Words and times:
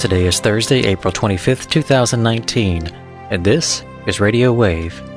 Today 0.00 0.24
is 0.24 0.40
Thursday, 0.40 0.86
April 0.86 1.12
25th, 1.12 1.68
2019, 1.68 2.86
and 3.28 3.44
this 3.44 3.84
is 4.06 4.18
Radio 4.18 4.50
Wave. 4.50 5.09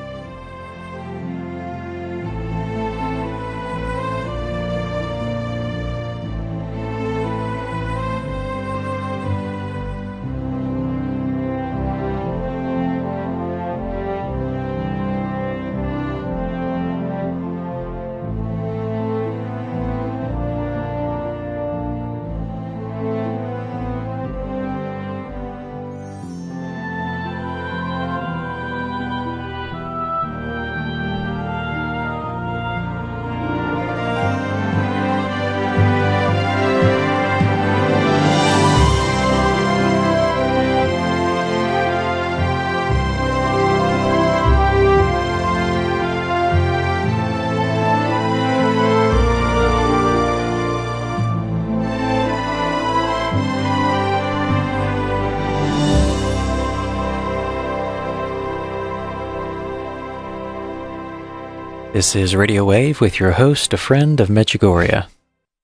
This 61.93 62.15
is 62.15 62.35
Radio 62.35 62.65
Wave 62.65 63.01
with 63.01 63.19
your 63.19 63.33
host, 63.33 63.71
a 63.71 63.77
friend 63.77 64.19
of 64.19 64.27
Medjugorje. 64.27 65.05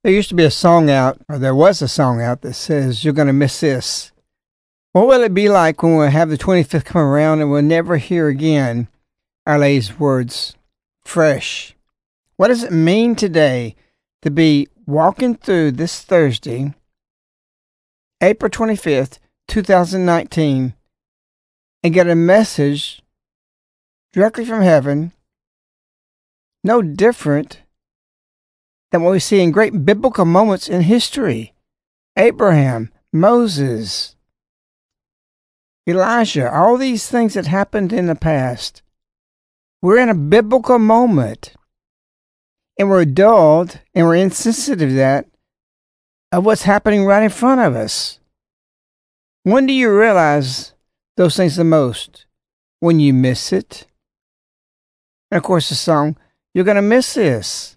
There 0.04 0.14
used 0.14 0.30
to 0.30 0.36
be 0.36 0.44
a 0.44 0.52
song 0.52 0.88
out, 0.88 1.18
or 1.28 1.40
there 1.40 1.56
was 1.56 1.82
a 1.82 1.88
song 1.88 2.22
out 2.22 2.42
that 2.42 2.54
says, 2.54 3.04
You're 3.04 3.16
going 3.16 3.26
to 3.26 3.34
miss 3.34 3.62
this. 3.62 4.12
What 4.92 5.08
will 5.08 5.24
it 5.24 5.34
be 5.34 5.50
like 5.50 5.82
when 5.82 5.98
we 5.98 6.12
have 6.12 6.30
the 6.30 6.38
25th 6.38 6.86
come 6.86 7.02
around 7.02 7.42
and 7.42 7.50
we'll 7.50 7.64
never 7.64 7.98
hear 7.98 8.28
again 8.28 8.90
Our 9.48 9.58
Lady's 9.58 10.00
words 10.00 10.56
fresh? 11.04 11.76
What 12.36 12.50
does 12.50 12.62
it 12.62 12.72
mean 12.72 13.16
today 13.16 13.76
to 14.22 14.30
be 14.30 14.68
walking 14.86 15.34
through 15.34 15.72
this 15.72 16.04
Thursday, 16.04 16.76
April 18.22 18.52
25th, 18.52 19.18
2019, 19.48 20.76
and 21.82 21.94
get 21.94 22.08
a 22.08 22.14
message 22.14 23.02
directly 24.14 24.46
from 24.46 24.62
heaven? 24.62 25.12
No 26.70 26.84
different 26.84 27.64
than 28.92 29.02
what 29.02 29.12
we 29.12 29.20
see 29.20 29.42
in 29.42 29.50
great 29.50 29.86
biblical 29.86 30.24
moments 30.24 30.70
in 30.70 30.82
history 30.82 31.56
Abraham, 32.16 32.92
Moses, 33.12 34.16
Elijah, 35.88 36.54
all 36.54 36.78
these 36.78 37.10
things 37.10 37.34
that 37.34 37.48
happened 37.48 37.92
in 37.92 38.06
the 38.06 38.16
past. 38.16 38.84
We're 39.82 39.98
in 39.98 40.10
a 40.10 40.26
biblical 40.36 40.78
moment, 40.78 41.56
and 42.78 42.88
we're 42.88 43.06
dulled 43.06 43.80
and 43.96 44.06
we're 44.06 44.18
insensitive 44.28 44.90
to 44.90 44.96
that 44.96 45.26
of 46.32 46.46
what's 46.46 46.64
happening 46.64 47.04
right 47.04 47.24
in 47.24 47.30
front 47.32 47.62
of 47.62 47.76
us. 47.76 48.20
When 49.42 49.66
do 49.66 49.74
you 49.74 49.90
realize 49.98 50.74
those 51.18 51.36
things 51.36 51.56
the 51.56 51.64
most? 51.64 52.28
When 52.80 53.00
you 53.00 53.12
miss 53.12 53.52
it. 53.52 53.88
And 55.32 55.38
of 55.38 55.44
course, 55.44 55.70
the 55.70 55.76
song 55.76 56.16
you're 56.54 56.66
going 56.66 56.76
to 56.76 56.82
miss 56.82 57.14
this. 57.14 57.76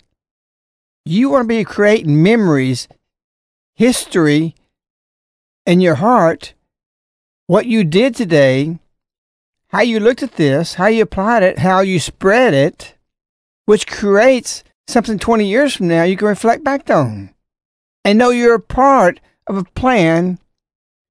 You 1.05 1.31
want 1.31 1.44
to 1.44 1.49
be 1.49 1.65
creating 1.65 2.22
memories, 2.22 2.88
history 3.75 4.55
in 5.66 5.81
your 5.81 5.97
heart, 5.97 6.55
what 7.47 7.66
you 7.66 7.84
did 7.84 8.15
today, 8.15 8.78
how 9.69 9.81
you 9.81 10.00
looked 10.00 10.22
at 10.22 10.37
this, 10.37 10.75
how 10.75 10.87
you 10.87 11.03
applied 11.03 11.43
it, 11.43 11.59
how 11.59 11.81
you 11.81 11.99
spread 11.99 12.55
it, 12.55 12.94
which 13.65 13.87
creates 13.87 14.62
something 14.87 15.19
20 15.19 15.47
years 15.47 15.77
from 15.77 15.89
now 15.89 16.03
you 16.03 16.16
can 16.16 16.28
reflect 16.28 16.65
back 16.65 16.91
on 16.91 17.33
and 18.04 18.19
know 18.19 18.31
you're 18.31 18.54
a 18.54 18.60
part 18.60 19.21
of 19.47 19.56
a 19.56 19.65
plan 19.65 20.39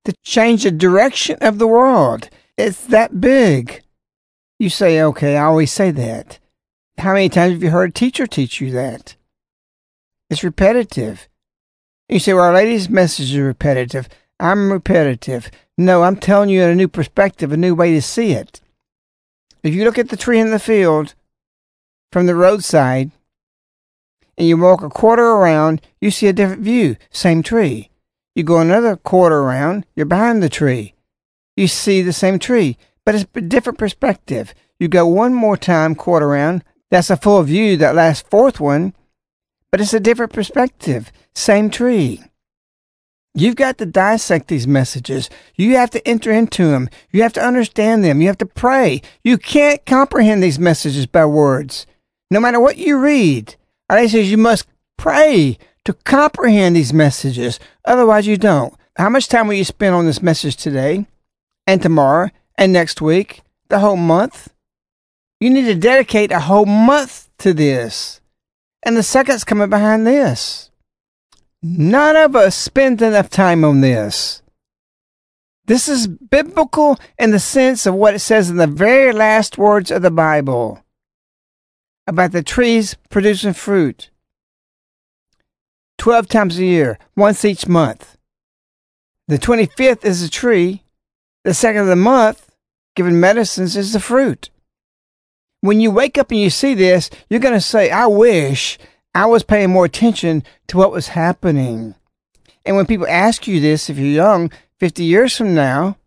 to 0.05 0.13
change 0.23 0.63
the 0.63 0.72
direction 0.72 1.38
of 1.41 1.57
the 1.57 1.67
world. 1.67 2.29
It's 2.57 2.85
that 2.88 3.22
big. 3.22 3.81
You 4.59 4.69
say, 4.69 5.01
okay, 5.01 5.38
I 5.38 5.45
always 5.45 5.72
say 5.72 5.91
that. 5.91 6.39
How 6.97 7.13
many 7.13 7.29
times 7.29 7.53
have 7.53 7.63
you 7.63 7.72
heard 7.72 7.90
a 7.90 7.94
teacher 7.94 8.28
teach 8.28 8.62
you 8.62 8.72
that? 8.72 9.16
It's 10.29 10.44
repetitive. 10.44 11.28
You 12.07 12.19
say, 12.19 12.34
well, 12.34 12.44
Our 12.46 12.53
Lady's 12.53 12.90
message 12.90 13.34
is 13.34 13.40
repetitive. 13.40 14.07
I'm 14.40 14.72
repetitive. 14.72 15.50
No, 15.78 16.03
I'm 16.03 16.16
telling 16.16 16.50
you 16.50 16.62
in 16.62 16.69
a 16.69 16.75
new 16.75 16.88
perspective, 16.88 17.52
a 17.52 17.57
new 17.57 17.74
way 17.74 17.94
to 17.94 18.02
see 18.02 18.34
it. 18.34 18.62
If 19.63 19.74
you 19.74 19.84
look 19.84 19.97
at 19.97 20.09
the 20.09 20.18
tree 20.18 20.40
in 20.40 20.52
the 20.52 20.59
field 20.59 21.13
from 22.12 22.25
the 22.25 22.35
roadside 22.35 23.12
and 24.38 24.47
you 24.47 24.58
walk 24.58 24.81
a 24.84 24.90
quarter 24.90 25.23
around, 25.23 25.81
you 26.00 26.12
see 26.12 26.28
a 26.28 26.34
different 26.34 26.62
view, 26.62 26.97
same 27.12 27.44
tree. 27.44 27.90
You 28.35 28.44
go 28.44 28.59
another 28.59 28.96
quarter 28.96 29.40
around, 29.40 29.85
you're 29.96 30.06
behind 30.06 30.41
the 30.41 30.50
tree. 30.50 30.94
You 31.56 31.68
see 31.68 32.02
the 32.02 32.13
same 32.13 32.40
tree, 32.40 32.78
but 33.06 33.16
it's 33.16 33.25
a 33.35 33.41
different 33.41 33.78
perspective. 33.78 34.53
You 34.79 34.88
go 34.88 35.06
one 35.06 35.34
more 35.34 35.58
time, 35.58 35.96
quarter 35.96 36.25
around, 36.25 36.63
that's 36.91 37.09
a 37.09 37.18
full 37.18 37.41
view, 37.44 37.78
that 37.78 37.96
last 37.96 38.29
fourth 38.29 38.59
one, 38.59 38.94
but 39.72 39.81
it's 39.81 39.94
a 39.94 40.00
different 40.00 40.34
perspective. 40.34 41.12
Same 41.34 41.69
tree. 41.72 42.22
You've 43.34 43.56
got 43.56 43.78
to 43.78 43.85
dissect 43.85 44.50
these 44.50 44.68
messages. 44.68 45.29
You 45.56 45.78
have 45.78 45.90
to 45.91 46.06
enter 46.06 46.31
into 46.31 46.68
them. 46.68 46.90
You 47.12 47.22
have 47.24 47.31
to 47.34 47.44
understand 47.44 48.03
them. 48.03 48.19
You 48.19 48.28
have 48.28 48.38
to 48.40 48.46
pray. 48.46 49.02
You 49.24 49.38
can't 49.38 49.85
comprehend 49.85 50.44
these 50.44 50.59
messages 50.59 51.06
by 51.06 51.25
words. 51.25 51.88
No 52.29 52.41
matter 52.41 52.59
what 52.59 52.78
you 52.78 53.00
read, 53.00 53.56
I 53.90 54.08
says 54.08 54.29
you 54.29 54.38
must 54.38 54.68
pray 54.97 55.58
to 55.85 55.94
comprehend 55.94 56.75
these 56.75 56.94
messages. 56.94 57.58
Otherwise, 57.85 58.28
you 58.28 58.35
don't. 58.35 58.73
How 58.97 59.08
much 59.08 59.29
time 59.29 59.47
will 59.47 59.56
you 59.56 59.63
spend 59.63 59.96
on 59.96 60.06
this 60.06 60.22
message 60.22 60.58
today 60.58 61.08
and 61.66 61.81
tomorrow 61.81 62.29
and 62.58 62.73
next 62.73 63.02
week, 63.02 63.41
the 63.69 63.79
whole 63.79 63.96
month? 63.96 64.50
You 65.41 65.50
need 65.50 65.66
to 65.66 65.75
dedicate 65.75 66.31
a 66.31 66.40
whole 66.40 66.68
month 66.68 67.28
to 67.40 67.52
this. 67.52 68.22
And 68.84 68.96
the 68.96 69.02
second's 69.02 69.44
coming 69.44 69.72
behind 69.72 70.06
this. 70.06 70.69
None 71.63 72.16
of 72.16 72.35
us 72.35 72.56
spend 72.56 73.02
enough 73.02 73.28
time 73.28 73.66
on 73.66 73.81
this. 73.81 74.44
This 75.66 75.90
is 75.90 76.06
biblical 76.06 77.00
in 77.18 77.31
the 77.31 77.40
sense 77.40 77.88
of 77.88 77.96
what 77.96 78.13
it 78.13 78.19
says 78.19 78.52
in 78.52 78.57
the 78.57 78.68
very 78.68 79.12
last 79.12 79.57
words 79.57 79.90
of 79.90 80.03
the 80.03 80.12
Bible 80.12 80.84
about 82.06 82.34
the 82.34 82.44
trees 82.44 82.96
producing 83.09 83.53
fruit. 83.53 84.12
12 85.97 86.28
times 86.28 86.59
a 86.59 86.66
year, 86.66 87.00
once 87.16 87.44
each 87.44 87.68
month. 87.68 88.16
The 89.28 89.40
25th 89.40 90.06
is 90.06 90.22
the 90.22 90.29
tree. 90.29 90.84
The 91.44 91.53
second 91.56 91.81
of 91.81 91.88
the 91.88 91.96
month, 91.96 92.52
given 92.96 93.19
medicines, 93.19 93.75
is 93.75 93.94
the 93.94 94.00
fruit 94.00 94.52
when 95.61 95.79
you 95.79 95.91
wake 95.91 96.17
up 96.17 96.31
and 96.31 96.39
you 96.39 96.49
see 96.49 96.73
this, 96.73 97.09
you're 97.29 97.39
going 97.39 97.53
to 97.53 97.61
say, 97.61 97.89
I 97.89 98.07
wish 98.07 98.77
I 99.16 99.25
was 99.27 99.44
paying 99.44 99.69
more 99.69 99.85
attention 99.85 100.43
to 100.67 100.78
what 100.78 100.91
was 100.91 101.09
happening. 101.09 101.96
And 102.66 102.75
when 102.75 102.85
people 102.85 103.08
ask 103.08 103.47
you 103.47 103.59
this, 103.59 103.90
if 103.90 103.97
you're 103.97 104.08
young, 104.08 104.52
50 104.79 105.03
years 105.03 105.37
from 105.37 105.55
now, 105.55 105.97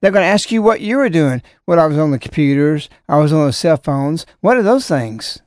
they're 0.00 0.10
going 0.10 0.24
to 0.24 0.28
ask 0.32 0.50
you 0.50 0.62
what 0.62 0.80
you 0.80 0.96
were 0.96 1.08
doing. 1.08 1.42
Well, 1.66 1.80
I 1.80 1.86
was 1.86 1.98
on 1.98 2.10
the 2.10 2.18
computers, 2.18 2.88
I 3.08 3.18
was 3.18 3.32
on 3.32 3.46
the 3.46 3.52
cell 3.52 3.76
phones. 3.76 4.24
What 4.40 4.56
are 4.56 4.62
those 4.62 4.86
things? 4.86 5.40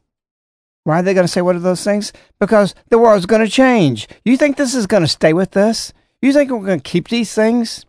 Why 0.83 0.99
are 0.99 1.03
they 1.03 1.13
going 1.13 1.25
to 1.25 1.31
say 1.31 1.41
what 1.41 1.55
are 1.55 1.59
those 1.59 1.83
things? 1.83 2.11
Because 2.39 2.75
the 2.89 2.99
world's 2.99 3.25
going 3.25 3.43
to 3.43 3.49
change. 3.49 4.07
You 4.25 4.35
think 4.37 4.57
this 4.57 4.75
is 4.75 4.85
going 4.85 5.03
to 5.03 5.07
stay 5.07 5.33
with 5.33 5.55
us? 5.55 5.93
You 6.21 6.33
think 6.33 6.51
we're 6.51 6.65
going 6.65 6.81
to 6.81 6.89
keep 6.89 7.07
these 7.07 7.33
things? 7.33 7.85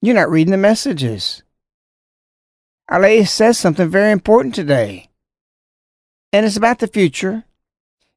You're 0.00 0.14
not 0.14 0.30
reading 0.30 0.52
the 0.52 0.56
messages. 0.56 1.42
Our 2.88 3.00
Lady 3.00 3.24
says 3.24 3.58
something 3.58 3.88
very 3.88 4.12
important 4.12 4.54
today. 4.54 5.10
And 6.32 6.46
it's 6.46 6.56
about 6.56 6.78
the 6.78 6.86
future, 6.86 7.44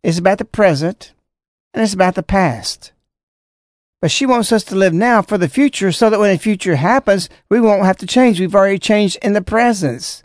it's 0.03 0.17
about 0.17 0.37
the 0.37 0.45
present, 0.45 1.13
and 1.73 1.83
it's 1.83 1.93
about 1.93 2.15
the 2.15 2.23
past. 2.23 2.91
But 4.01 4.11
she 4.11 4.25
wants 4.25 4.51
us 4.51 4.63
to 4.65 4.75
live 4.75 4.93
now 4.93 5.21
for 5.21 5.37
the 5.37 5.49
future 5.49 5.91
so 5.91 6.09
that 6.09 6.19
when 6.19 6.31
the 6.31 6.39
future 6.39 6.75
happens, 6.75 7.29
we 7.49 7.61
won't 7.61 7.85
have 7.85 7.97
to 7.97 8.07
change. 8.07 8.39
We've 8.39 8.55
already 8.55 8.79
changed 8.79 9.17
in 9.21 9.33
the 9.33 9.41
presence. 9.41 10.23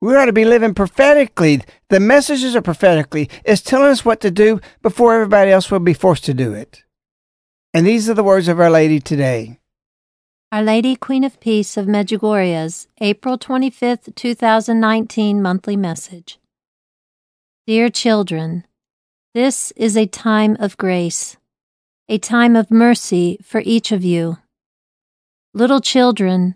We 0.00 0.14
ought 0.14 0.26
to 0.26 0.32
be 0.32 0.44
living 0.44 0.74
prophetically. 0.74 1.62
The 1.88 1.98
messages 1.98 2.54
are 2.54 2.62
prophetically. 2.62 3.28
It's 3.44 3.60
telling 3.60 3.90
us 3.90 4.04
what 4.04 4.20
to 4.20 4.30
do 4.30 4.60
before 4.82 5.14
everybody 5.14 5.50
else 5.50 5.70
will 5.70 5.80
be 5.80 5.94
forced 5.94 6.24
to 6.26 6.34
do 6.34 6.52
it. 6.52 6.84
And 7.74 7.86
these 7.86 8.08
are 8.08 8.14
the 8.14 8.22
words 8.22 8.46
of 8.46 8.60
Our 8.60 8.70
Lady 8.70 9.00
today. 9.00 9.58
Our 10.50 10.62
Lady 10.62 10.96
Queen 10.96 11.24
of 11.24 11.38
Peace 11.40 11.76
of 11.76 11.84
Medjugorje's 11.84 12.88
April 13.02 13.36
25th, 13.36 14.14
2019 14.14 15.42
monthly 15.42 15.76
message. 15.76 16.38
Dear 17.66 17.90
children, 17.90 18.66
this 19.34 19.72
is 19.72 19.94
a 19.94 20.06
time 20.06 20.56
of 20.58 20.78
grace, 20.78 21.36
a 22.08 22.16
time 22.16 22.56
of 22.56 22.70
mercy 22.70 23.38
for 23.42 23.60
each 23.62 23.92
of 23.92 24.02
you. 24.02 24.38
Little 25.52 25.82
children, 25.82 26.54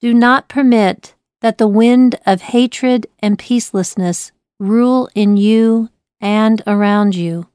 do 0.00 0.14
not 0.14 0.48
permit 0.48 1.14
that 1.42 1.58
the 1.58 1.68
wind 1.68 2.18
of 2.24 2.40
hatred 2.40 3.06
and 3.18 3.38
peacelessness 3.38 4.30
rule 4.58 5.10
in 5.14 5.36
you 5.36 5.90
and 6.18 6.62
around 6.66 7.14
you. 7.14 7.48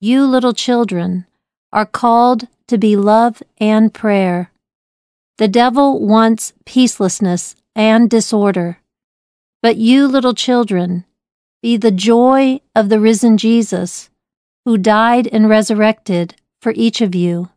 You 0.00 0.24
little 0.26 0.54
children 0.54 1.26
are 1.72 1.86
called 1.86 2.46
to 2.68 2.78
be 2.78 2.94
love 2.94 3.42
and 3.58 3.92
prayer. 3.92 4.52
The 5.38 5.48
devil 5.48 6.00
wants 6.00 6.54
peacelessness 6.64 7.56
and 7.74 8.08
disorder. 8.08 8.78
But 9.62 9.76
you 9.76 10.06
little 10.06 10.34
children, 10.34 11.04
be 11.62 11.76
the 11.76 11.90
joy 11.90 12.60
of 12.74 12.88
the 12.88 13.00
risen 13.00 13.36
Jesus, 13.36 14.08
who 14.64 14.78
died 14.78 15.26
and 15.26 15.48
resurrected 15.48 16.36
for 16.60 16.72
each 16.74 17.00
of 17.00 17.14
you. 17.14 17.50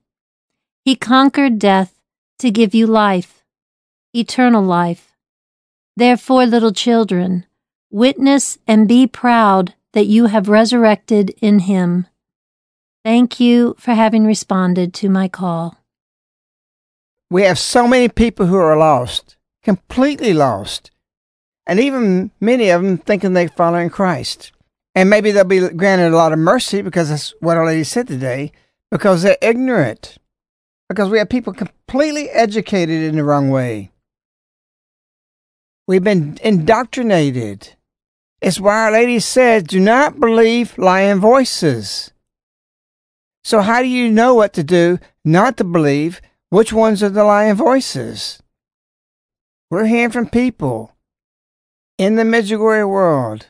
He 0.83 0.95
conquered 0.95 1.57
death 1.57 2.01
to 2.39 2.51
give 2.51 2.75
you 2.75 2.85
life, 2.85 3.43
eternal 4.13 4.63
life. 4.63 5.15
Therefore, 5.95 6.45
little 6.45 6.73
children, 6.73 7.45
witness 7.91 8.57
and 8.67 8.87
be 8.87 9.07
proud 9.07 9.73
that 9.93 10.05
you 10.05 10.27
have 10.27 10.49
resurrected 10.49 11.31
in 11.41 11.59
him. 11.59 12.07
Thank 13.03 13.39
you 13.39 13.75
for 13.79 13.93
having 13.93 14.25
responded 14.25 14.93
to 14.95 15.09
my 15.09 15.27
call. 15.27 15.78
We 17.29 17.43
have 17.43 17.59
so 17.59 17.87
many 17.87 18.09
people 18.09 18.47
who 18.47 18.55
are 18.57 18.77
lost, 18.77 19.37
completely 19.63 20.33
lost, 20.33 20.91
and 21.67 21.79
even 21.79 22.31
many 22.41 22.69
of 22.69 22.81
them 22.81 22.97
thinking 22.97 23.33
they're 23.33 23.49
following 23.49 23.91
Christ. 23.91 24.51
And 24.95 25.09
maybe 25.09 25.31
they'll 25.31 25.43
be 25.43 25.69
granted 25.69 26.11
a 26.11 26.17
lot 26.17 26.33
of 26.33 26.39
mercy 26.39 26.81
because 26.81 27.09
that's 27.09 27.33
what 27.39 27.57
Our 27.57 27.67
Lady 27.67 27.83
said 27.83 28.07
today, 28.07 28.51
because 28.89 29.21
they're 29.21 29.37
ignorant. 29.41 30.17
Because 30.89 31.09
we 31.09 31.19
have 31.19 31.29
people 31.29 31.53
completely 31.53 32.29
educated 32.31 33.03
in 33.03 33.15
the 33.15 33.23
wrong 33.23 33.51
way. 33.51 33.91
We've 35.87 36.03
been 36.03 36.39
indoctrinated. 36.43 37.75
It's 38.41 38.59
why 38.59 38.85
Our 38.85 38.91
Lady 38.91 39.19
said, 39.19 39.67
do 39.67 39.79
not 39.79 40.19
believe 40.19 40.77
lying 40.79 41.19
voices. 41.19 42.11
So, 43.43 43.61
how 43.61 43.81
do 43.81 43.87
you 43.87 44.09
know 44.09 44.33
what 44.33 44.53
to 44.53 44.63
do 44.63 44.97
not 45.23 45.57
to 45.57 45.63
believe? 45.63 46.21
Which 46.49 46.73
ones 46.73 47.03
are 47.03 47.09
the 47.09 47.23
lying 47.23 47.55
voices? 47.55 48.41
We're 49.69 49.85
hearing 49.85 50.09
from 50.09 50.29
people 50.29 50.95
in 51.99 52.15
the 52.15 52.23
Medjugorje 52.23 52.89
world 52.89 53.47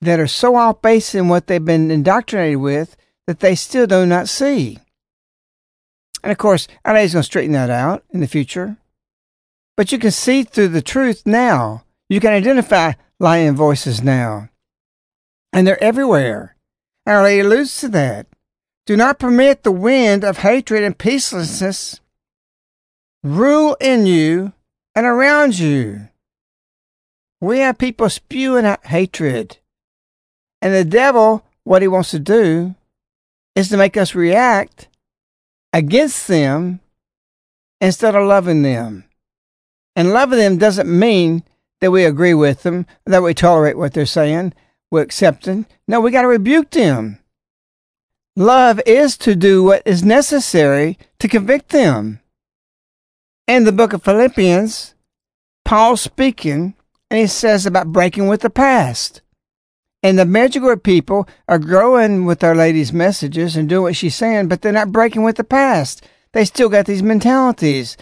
that 0.00 0.20
are 0.20 0.28
so 0.28 0.54
off 0.54 0.80
base 0.80 1.14
in 1.14 1.28
what 1.28 1.48
they've 1.48 1.64
been 1.64 1.90
indoctrinated 1.90 2.58
with 2.58 2.96
that 3.26 3.40
they 3.40 3.56
still 3.56 3.86
do 3.86 4.06
not 4.06 4.28
see. 4.28 4.78
And 6.22 6.30
of 6.30 6.38
course, 6.38 6.68
Our 6.84 6.94
Lady's 6.94 7.14
going 7.14 7.22
to 7.22 7.26
straighten 7.26 7.52
that 7.52 7.70
out 7.70 8.04
in 8.10 8.20
the 8.20 8.28
future. 8.28 8.76
But 9.76 9.90
you 9.90 9.98
can 9.98 10.10
see 10.10 10.44
through 10.44 10.68
the 10.68 10.82
truth 10.82 11.22
now. 11.26 11.84
You 12.08 12.20
can 12.20 12.32
identify 12.32 12.92
lying 13.18 13.56
voices 13.56 14.02
now. 14.02 14.50
And 15.52 15.66
they're 15.66 15.82
everywhere. 15.82 16.56
Our 17.06 17.22
Lady 17.22 17.40
alludes 17.40 17.80
to 17.80 17.88
that. 17.88 18.26
Do 18.88 18.96
not 18.96 19.18
permit 19.18 19.64
the 19.64 19.70
wind 19.70 20.24
of 20.24 20.38
hatred 20.38 20.82
and 20.82 20.96
peacelessness 20.96 22.00
rule 23.22 23.76
in 23.82 24.06
you 24.06 24.54
and 24.94 25.04
around 25.04 25.58
you. 25.58 26.08
We 27.38 27.58
have 27.58 27.76
people 27.76 28.08
spewing 28.08 28.64
out 28.64 28.86
hatred. 28.86 29.58
And 30.62 30.72
the 30.72 30.86
devil, 30.86 31.44
what 31.64 31.82
he 31.82 31.88
wants 31.88 32.12
to 32.12 32.18
do 32.18 32.76
is 33.54 33.68
to 33.68 33.76
make 33.76 33.98
us 33.98 34.14
react 34.14 34.88
against 35.74 36.26
them 36.26 36.80
instead 37.82 38.14
of 38.14 38.26
loving 38.26 38.62
them. 38.62 39.04
And 39.96 40.14
loving 40.14 40.38
them 40.38 40.56
doesn't 40.56 40.88
mean 40.88 41.42
that 41.82 41.90
we 41.90 42.06
agree 42.06 42.32
with 42.32 42.62
them, 42.62 42.86
that 43.04 43.22
we 43.22 43.34
tolerate 43.34 43.76
what 43.76 43.92
they're 43.92 44.06
saying, 44.06 44.54
we're 44.90 45.02
accepting. 45.02 45.66
No, 45.86 46.00
we 46.00 46.10
got 46.10 46.22
to 46.22 46.28
rebuke 46.28 46.70
them. 46.70 47.18
Love 48.38 48.80
is 48.86 49.16
to 49.18 49.34
do 49.34 49.64
what 49.64 49.82
is 49.84 50.04
necessary 50.04 50.96
to 51.18 51.26
convict 51.26 51.70
them. 51.70 52.20
In 53.48 53.64
the 53.64 53.72
book 53.72 53.92
of 53.92 54.04
Philippians, 54.04 54.94
Paul's 55.64 56.02
speaking, 56.02 56.74
and 57.10 57.18
he 57.18 57.26
says 57.26 57.66
about 57.66 57.90
breaking 57.90 58.28
with 58.28 58.42
the 58.42 58.48
past. 58.48 59.22
And 60.04 60.16
the 60.16 60.22
Medjugorje 60.22 60.84
people 60.84 61.28
are 61.48 61.58
growing 61.58 62.26
with 62.26 62.44
Our 62.44 62.54
Lady's 62.54 62.92
messages 62.92 63.56
and 63.56 63.68
doing 63.68 63.82
what 63.82 63.96
she's 63.96 64.14
saying, 64.14 64.46
but 64.46 64.62
they're 64.62 64.70
not 64.70 64.92
breaking 64.92 65.24
with 65.24 65.34
the 65.34 65.42
past. 65.42 66.06
They 66.32 66.44
still 66.44 66.68
got 66.68 66.86
these 66.86 67.02
mentalities. 67.02 67.96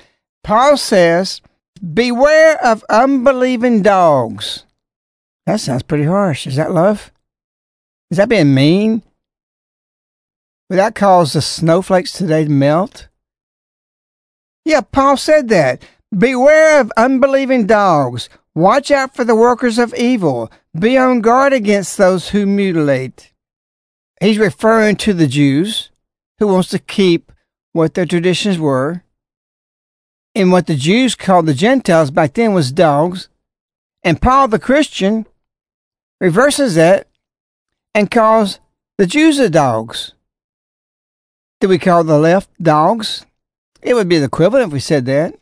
Paul 0.44 0.76
says, 0.76 1.40
Beware 1.94 2.62
of 2.62 2.84
unbelieving 2.90 3.80
dogs. 3.80 4.64
That 5.46 5.60
sounds 5.60 5.82
pretty 5.82 6.04
harsh. 6.04 6.46
Is 6.46 6.56
that 6.56 6.72
love? 6.72 7.10
Is 8.10 8.18
that 8.18 8.28
being 8.28 8.52
mean? 8.52 9.02
Would 10.68 10.78
that 10.78 10.94
cause 10.94 11.32
the 11.32 11.42
snowflakes 11.42 12.12
today 12.12 12.44
to 12.44 12.50
melt? 12.50 13.08
Yeah, 14.64 14.80
Paul 14.80 15.16
said 15.16 15.48
that. 15.48 15.82
Beware 16.16 16.80
of 16.80 16.92
unbelieving 16.96 17.66
dogs. 17.66 18.28
Watch 18.54 18.90
out 18.90 19.14
for 19.14 19.24
the 19.24 19.36
workers 19.36 19.78
of 19.78 19.94
evil. 19.94 20.50
Be 20.76 20.98
on 20.98 21.20
guard 21.20 21.52
against 21.52 21.96
those 21.96 22.30
who 22.30 22.46
mutilate. 22.46 23.32
He's 24.20 24.38
referring 24.38 24.96
to 24.96 25.12
the 25.12 25.26
Jews 25.26 25.90
who 26.38 26.48
wants 26.48 26.70
to 26.70 26.78
keep 26.78 27.30
what 27.72 27.94
their 27.94 28.06
traditions 28.06 28.58
were. 28.58 29.02
And 30.34 30.50
what 30.50 30.66
the 30.66 30.74
Jews 30.74 31.14
called 31.14 31.46
the 31.46 31.54
Gentiles 31.54 32.10
back 32.10 32.34
then 32.34 32.54
was 32.54 32.72
dogs. 32.72 33.28
And 34.02 34.20
Paul 34.20 34.48
the 34.48 34.58
Christian 34.58 35.26
reverses 36.20 36.74
that 36.74 37.08
and 37.94 38.10
calls 38.10 38.58
the 38.98 39.06
Jews 39.06 39.36
the 39.38 39.48
dogs. 39.48 40.12
Do 41.60 41.68
we 41.68 41.78
call 41.78 42.04
the 42.04 42.18
left 42.18 42.50
dogs? 42.62 43.24
It 43.82 43.94
would 43.94 44.08
be 44.08 44.18
the 44.18 44.26
equivalent 44.26 44.68
if 44.68 44.72
we 44.72 44.80
said 44.80 45.06
that. 45.06 45.34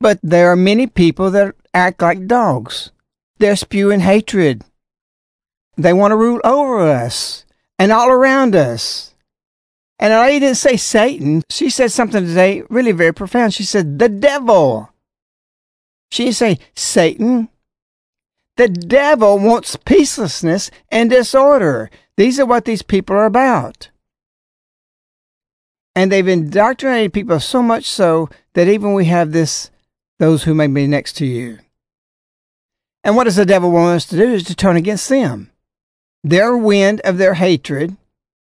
But 0.00 0.18
there 0.22 0.50
are 0.50 0.56
many 0.56 0.86
people 0.86 1.30
that 1.30 1.54
act 1.72 2.02
like 2.02 2.26
dogs. 2.26 2.90
They're 3.38 3.56
spewing 3.56 4.00
hatred. 4.00 4.64
They 5.76 5.92
want 5.92 6.12
to 6.12 6.16
rule 6.16 6.40
over 6.44 6.80
us 6.80 7.46
and 7.78 7.92
all 7.92 8.10
around 8.10 8.54
us. 8.54 9.14
And 9.98 10.12
I 10.12 10.38
didn't 10.38 10.56
say 10.56 10.76
Satan. 10.76 11.44
She 11.48 11.70
said 11.70 11.92
something 11.92 12.26
today 12.26 12.62
really 12.68 12.92
very 12.92 13.14
profound. 13.14 13.54
She 13.54 13.62
said, 13.62 13.98
the 13.98 14.08
devil. 14.08 14.90
She 16.10 16.24
didn't 16.24 16.36
say 16.36 16.58
Satan. 16.74 17.48
The 18.56 18.68
devil 18.68 19.38
wants 19.38 19.76
peacelessness 19.76 20.70
and 20.90 21.08
disorder. 21.08 21.90
These 22.16 22.38
are 22.38 22.46
what 22.46 22.64
these 22.64 22.82
people 22.82 23.16
are 23.16 23.24
about. 23.24 23.88
And 25.94 26.10
they've 26.10 26.26
indoctrinated 26.26 27.12
people 27.12 27.38
so 27.40 27.62
much 27.62 27.84
so 27.84 28.28
that 28.54 28.68
even 28.68 28.94
we 28.94 29.06
have 29.06 29.32
this, 29.32 29.70
those 30.18 30.44
who 30.44 30.54
may 30.54 30.66
be 30.66 30.86
next 30.86 31.14
to 31.14 31.26
you. 31.26 31.58
And 33.04 33.16
what 33.16 33.24
does 33.24 33.36
the 33.36 33.44
devil 33.44 33.70
want 33.70 33.96
us 33.96 34.06
to 34.06 34.16
do 34.16 34.32
is 34.32 34.44
to 34.44 34.54
turn 34.54 34.76
against 34.76 35.08
them. 35.08 35.50
Their 36.24 36.56
wind 36.56 37.00
of 37.00 37.18
their 37.18 37.34
hatred 37.34 37.96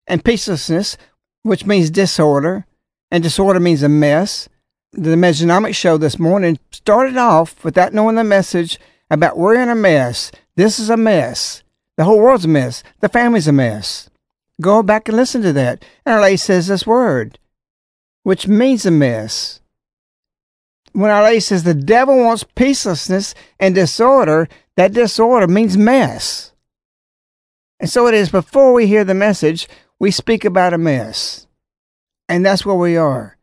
and 0.07 0.23
peacelessness, 0.23 0.97
which 1.43 1.65
means 1.65 1.91
disorder, 1.91 2.67
and 3.11 3.23
disorder 3.23 3.59
means 3.59 3.83
a 3.83 3.89
mess. 3.89 4.49
The 4.93 5.17
Mesonomic 5.17 5.75
show 5.75 5.97
this 5.97 6.19
morning 6.19 6.59
started 6.71 7.17
off 7.17 7.65
without 7.65 7.95
knowing 7.95 8.17
the 8.17 8.25
message 8.25 8.79
about 9.11 9.39
we're 9.39 9.55
in 9.61 9.69
a 9.69 9.75
mess. 9.75 10.31
This 10.57 10.79
is 10.79 10.91
a 10.91 10.97
mess. 10.97 11.63
The 11.97 12.05
whole 12.05 12.21
world's 12.21 12.45
a 12.45 12.49
mess. 12.49 12.83
The 13.01 13.09
family's 13.09 13.49
a 13.49 13.53
mess. 13.53 14.11
Go 14.61 14.83
back 14.83 15.09
and 15.09 15.17
listen 15.17 15.43
to 15.43 15.53
that. 15.53 15.85
Our 16.07 16.21
Lady 16.21 16.37
says 16.37 16.67
this 16.69 16.87
word, 16.87 17.39
which 18.23 18.47
means 18.47 18.87
a 18.87 18.91
mess. 18.91 19.61
When 20.93 21.11
Our 21.11 21.25
Lady 21.25 21.41
says 21.41 21.65
the 21.65 21.75
devil 21.75 22.17
wants 22.19 22.45
peacelessness 22.45 23.35
and 23.59 23.75
disorder, 23.75 24.49
that 24.77 24.93
disorder 24.93 25.49
means 25.49 25.77
mess. 25.77 26.53
And 27.81 27.91
so 27.91 28.07
it 28.07 28.15
is 28.15 28.31
before 28.31 28.73
we 28.73 28.87
hear 28.87 29.05
the 29.05 29.15
message, 29.15 29.69
we 29.99 30.11
speak 30.11 30.45
about 30.45 30.73
a 30.73 30.79
mess. 30.79 31.47
And 32.29 32.47
that's 32.47 32.65
where 32.65 32.77
we 32.77 32.97
are. 32.97 33.37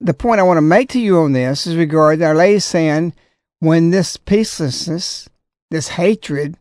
The 0.00 0.12
point 0.12 0.40
I 0.40 0.44
want 0.44 0.58
to 0.58 0.62
make 0.62 0.90
to 0.90 1.00
you 1.00 1.18
on 1.20 1.32
this 1.32 1.66
is 1.66 1.76
regarding 1.76 2.26
Our 2.26 2.34
Lady 2.34 2.58
saying, 2.58 3.14
when 3.60 3.90
this 3.90 4.16
peacelessness, 4.16 5.28
this 5.70 5.88
hatred, 5.88 6.58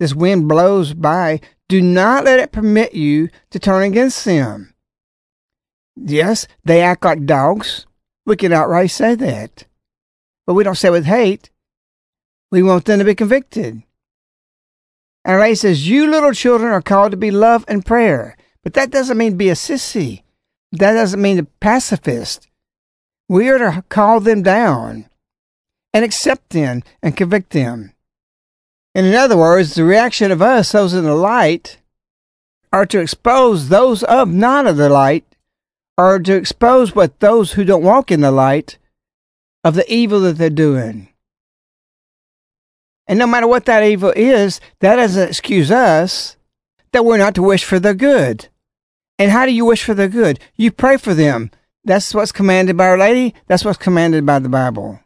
this 0.00 0.14
wind 0.14 0.48
blows 0.48 0.92
by, 0.94 1.40
do 1.68 1.80
not 1.80 2.24
let 2.24 2.40
it 2.40 2.52
permit 2.52 2.94
you 2.94 3.28
to 3.50 3.58
turn 3.58 3.82
against 3.84 4.24
them. 4.24 4.74
Yes, 5.96 6.46
they 6.64 6.82
act 6.82 7.04
like 7.04 7.26
dogs. 7.26 7.86
We 8.26 8.36
can 8.36 8.52
outright 8.52 8.90
say 8.90 9.14
that. 9.14 9.64
But 10.46 10.54
we 10.54 10.64
don't 10.64 10.76
say 10.76 10.90
with 10.90 11.06
hate. 11.06 11.50
We 12.50 12.62
want 12.62 12.84
them 12.84 12.98
to 12.98 13.04
be 13.04 13.14
convicted. 13.14 13.82
And 15.24 15.38
Ray 15.38 15.54
says, 15.54 15.88
You 15.88 16.10
little 16.10 16.32
children 16.32 16.72
are 16.72 16.82
called 16.82 17.12
to 17.12 17.16
be 17.16 17.30
love 17.30 17.64
and 17.66 17.84
prayer. 17.84 18.36
But 18.62 18.74
that 18.74 18.90
doesn't 18.90 19.18
mean 19.18 19.36
be 19.36 19.48
a 19.50 19.54
sissy. 19.54 20.22
That 20.72 20.92
doesn't 20.92 21.20
mean 21.20 21.38
a 21.38 21.44
pacifist. 21.44 22.48
We 23.28 23.48
are 23.48 23.58
to 23.58 23.84
call 23.88 24.20
them 24.20 24.42
down 24.42 25.08
and 25.92 26.04
accept 26.04 26.50
them 26.50 26.82
and 27.02 27.16
convict 27.16 27.50
them. 27.50 27.93
And 28.94 29.06
in 29.06 29.14
other 29.14 29.36
words, 29.36 29.74
the 29.74 29.84
reaction 29.84 30.30
of 30.30 30.40
us, 30.40 30.72
those 30.72 30.94
in 30.94 31.04
the 31.04 31.14
light, 31.14 31.78
are 32.72 32.86
to 32.86 33.00
expose 33.00 33.68
those 33.68 34.02
of 34.04 34.28
not 34.28 34.66
of 34.66 34.76
the 34.76 34.88
light, 34.88 35.24
or 35.96 36.18
to 36.18 36.34
expose 36.34 36.94
what 36.94 37.20
those 37.20 37.52
who 37.52 37.64
don't 37.64 37.82
walk 37.82 38.10
in 38.10 38.20
the 38.20 38.30
light 38.30 38.78
of 39.62 39.74
the 39.74 39.92
evil 39.92 40.20
that 40.20 40.38
they're 40.38 40.50
doing. 40.50 41.08
And 43.06 43.18
no 43.18 43.26
matter 43.26 43.46
what 43.46 43.66
that 43.66 43.82
evil 43.82 44.12
is, 44.16 44.60
that 44.80 44.96
doesn't 44.96 45.28
excuse 45.28 45.70
us 45.70 46.36
that 46.92 47.04
we're 47.04 47.18
not 47.18 47.34
to 47.34 47.42
wish 47.42 47.64
for 47.64 47.78
their 47.78 47.94
good. 47.94 48.48
And 49.18 49.30
how 49.30 49.46
do 49.46 49.52
you 49.52 49.64
wish 49.64 49.84
for 49.84 49.94
their 49.94 50.08
good? 50.08 50.40
You 50.56 50.72
pray 50.72 50.96
for 50.96 51.14
them. 51.14 51.50
That's 51.84 52.14
what's 52.14 52.32
commanded 52.32 52.76
by 52.76 52.88
Our 52.88 52.98
Lady. 52.98 53.34
That's 53.46 53.64
what's 53.64 53.78
commanded 53.78 54.24
by 54.24 54.38
the 54.38 54.48
Bible. 54.48 55.00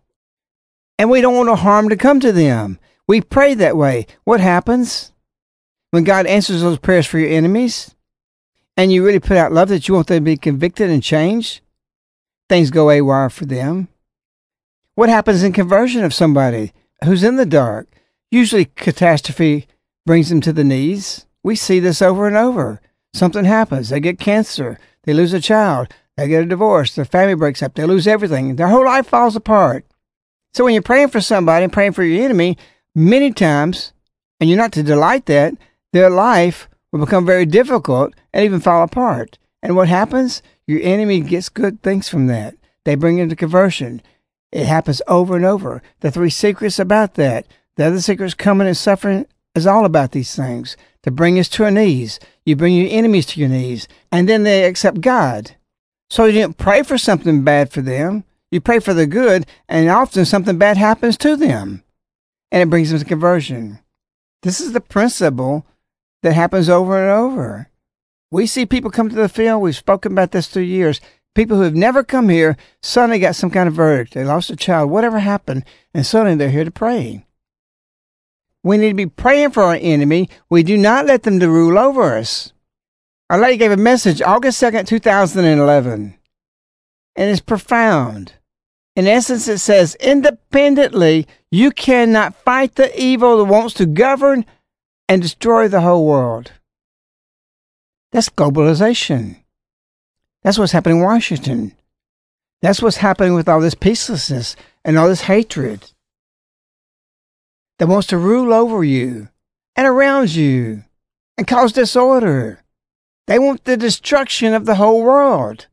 And 0.98 1.10
we 1.10 1.20
don't 1.20 1.34
want 1.34 1.48
no 1.48 1.56
harm 1.56 1.88
to 1.88 1.96
come 1.96 2.20
to 2.20 2.32
them. 2.32 2.78
We 3.08 3.22
pray 3.22 3.54
that 3.54 3.76
way. 3.76 4.06
What 4.24 4.40
happens 4.40 5.12
when 5.90 6.04
God 6.04 6.26
answers 6.26 6.60
those 6.60 6.78
prayers 6.78 7.06
for 7.06 7.18
your 7.18 7.30
enemies? 7.30 7.94
And 8.76 8.92
you 8.92 9.04
really 9.04 9.18
put 9.18 9.36
out 9.36 9.50
love 9.50 9.70
that 9.70 9.88
you 9.88 9.94
want 9.94 10.06
them 10.06 10.18
to 10.18 10.30
be 10.30 10.36
convicted 10.36 10.90
and 10.90 11.02
changed? 11.02 11.62
Things 12.48 12.70
go 12.70 12.90
awry 12.90 13.28
for 13.30 13.46
them. 13.46 13.88
What 14.94 15.08
happens 15.08 15.42
in 15.42 15.52
conversion 15.52 16.04
of 16.04 16.14
somebody 16.14 16.72
who's 17.02 17.24
in 17.24 17.36
the 17.36 17.46
dark? 17.46 17.88
Usually 18.30 18.66
catastrophe 18.66 19.66
brings 20.06 20.28
them 20.28 20.40
to 20.42 20.52
the 20.52 20.64
knees. 20.64 21.26
We 21.42 21.56
see 21.56 21.80
this 21.80 22.02
over 22.02 22.28
and 22.28 22.36
over. 22.36 22.80
Something 23.14 23.46
happens. 23.46 23.88
They 23.88 24.00
get 24.00 24.18
cancer. 24.18 24.78
They 25.04 25.14
lose 25.14 25.32
a 25.32 25.40
child. 25.40 25.88
They 26.16 26.28
get 26.28 26.42
a 26.42 26.46
divorce. 26.46 26.94
Their 26.94 27.04
family 27.04 27.34
breaks 27.34 27.62
up. 27.62 27.74
They 27.74 27.86
lose 27.86 28.06
everything. 28.06 28.56
Their 28.56 28.68
whole 28.68 28.84
life 28.84 29.06
falls 29.06 29.34
apart. 29.34 29.86
So 30.52 30.64
when 30.64 30.74
you're 30.74 30.82
praying 30.82 31.08
for 31.08 31.20
somebody 31.20 31.64
and 31.64 31.72
praying 31.72 31.92
for 31.92 32.02
your 32.02 32.24
enemy, 32.24 32.58
many 32.94 33.32
times, 33.32 33.92
and 34.40 34.48
you're 34.48 34.58
not 34.58 34.72
to 34.72 34.82
delight 34.82 35.26
that, 35.26 35.54
their 35.92 36.10
life 36.10 36.68
will 36.92 37.00
become 37.00 37.26
very 37.26 37.46
difficult 37.46 38.14
and 38.32 38.44
even 38.44 38.60
fall 38.60 38.82
apart. 38.82 39.38
And 39.62 39.74
what 39.76 39.88
happens? 39.88 40.42
Your 40.66 40.80
enemy 40.82 41.20
gets 41.20 41.48
good 41.48 41.82
things 41.82 42.08
from 42.08 42.26
that. 42.26 42.54
They 42.84 42.94
bring 42.94 43.18
into 43.18 43.36
conversion. 43.36 44.02
It 44.52 44.66
happens 44.66 45.02
over 45.08 45.36
and 45.36 45.44
over. 45.44 45.82
The 46.00 46.10
three 46.10 46.30
secrets 46.30 46.78
about 46.78 47.14
that. 47.14 47.46
The 47.76 47.86
other 47.86 48.00
secrets 48.00 48.34
coming 48.34 48.66
and 48.66 48.76
suffering 48.76 49.26
is 49.54 49.66
all 49.66 49.84
about 49.84 50.12
these 50.12 50.34
things 50.34 50.76
to 51.02 51.10
bring 51.10 51.38
us 51.38 51.48
to 51.50 51.64
our 51.64 51.70
knees. 51.70 52.18
You 52.44 52.56
bring 52.56 52.74
your 52.74 52.88
enemies 52.90 53.26
to 53.26 53.40
your 53.40 53.48
knees, 53.48 53.88
and 54.10 54.28
then 54.28 54.42
they 54.42 54.64
accept 54.64 55.00
God. 55.00 55.52
So 56.10 56.24
you 56.24 56.32
didn't 56.32 56.56
pray 56.56 56.82
for 56.82 56.96
something 56.98 57.44
bad 57.44 57.70
for 57.70 57.82
them. 57.82 58.24
You 58.50 58.60
pray 58.60 58.78
for 58.78 58.94
the 58.94 59.06
good, 59.06 59.46
and 59.68 59.88
often 59.90 60.24
something 60.24 60.56
bad 60.56 60.76
happens 60.76 61.18
to 61.18 61.36
them, 61.36 61.82
and 62.50 62.62
it 62.62 62.70
brings 62.70 62.90
them 62.90 62.98
to 62.98 63.04
conversion. 63.04 63.78
This 64.42 64.60
is 64.60 64.72
the 64.72 64.80
principle 64.80 65.66
that 66.22 66.32
happens 66.32 66.68
over 66.68 66.96
and 66.96 67.10
over. 67.10 67.68
We 68.30 68.46
see 68.46 68.66
people 68.66 68.90
come 68.90 69.08
to 69.08 69.14
the 69.14 69.28
field. 69.28 69.62
We've 69.62 69.76
spoken 69.76 70.12
about 70.12 70.32
this 70.32 70.48
through 70.48 70.62
years. 70.62 71.00
People 71.34 71.56
who 71.58 71.62
have 71.62 71.74
never 71.74 72.02
come 72.02 72.28
here 72.28 72.56
suddenly 72.82 73.18
got 73.18 73.36
some 73.36 73.50
kind 73.50 73.68
of 73.68 73.74
verdict. 73.74 74.14
They 74.14 74.24
lost 74.24 74.50
a 74.50 74.56
child, 74.56 74.90
whatever 74.90 75.20
happened, 75.20 75.64
and 75.94 76.04
suddenly 76.04 76.36
they're 76.36 76.50
here 76.50 76.64
to 76.64 76.70
pray. 76.70 77.26
We 78.62 78.76
need 78.76 78.88
to 78.90 78.94
be 78.94 79.06
praying 79.06 79.52
for 79.52 79.62
our 79.62 79.78
enemy. 79.80 80.28
We 80.50 80.62
do 80.62 80.76
not 80.76 81.06
let 81.06 81.22
them 81.22 81.40
to 81.40 81.48
rule 81.48 81.78
over 81.78 82.16
us. 82.16 82.52
Our 83.30 83.38
Lady 83.38 83.56
gave 83.56 83.70
a 83.70 83.76
message 83.76 84.20
August 84.20 84.60
2nd, 84.62 84.86
2011, 84.86 86.18
and 87.16 87.30
it's 87.30 87.40
profound. 87.40 88.32
In 88.96 89.06
essence, 89.06 89.46
it 89.48 89.58
says, 89.58 89.94
independently, 90.00 91.26
you 91.50 91.70
cannot 91.70 92.34
fight 92.34 92.74
the 92.74 92.98
evil 93.00 93.38
that 93.38 93.44
wants 93.44 93.74
to 93.74 93.86
govern 93.86 94.44
and 95.08 95.22
destroy 95.22 95.68
the 95.68 95.80
whole 95.80 96.06
world. 96.06 96.52
That's 98.12 98.28
globalization. 98.28 99.36
That's 100.42 100.58
what's 100.58 100.72
happening 100.72 100.98
in 100.98 101.04
Washington. 101.04 101.74
That's 102.62 102.82
what's 102.82 102.96
happening 102.96 103.34
with 103.34 103.48
all 103.48 103.60
this 103.60 103.74
peacelessness 103.74 104.56
and 104.84 104.98
all 104.98 105.08
this 105.08 105.22
hatred 105.22 105.90
that 107.78 107.88
wants 107.88 108.08
to 108.08 108.18
rule 108.18 108.52
over 108.52 108.82
you 108.82 109.28
and 109.76 109.86
around 109.86 110.34
you 110.34 110.84
and 111.36 111.46
cause 111.46 111.72
disorder. 111.72 112.62
They 113.26 113.38
want 113.38 113.64
the 113.64 113.76
destruction 113.76 114.54
of 114.54 114.66
the 114.66 114.76
whole 114.76 115.02
world. 115.02 115.66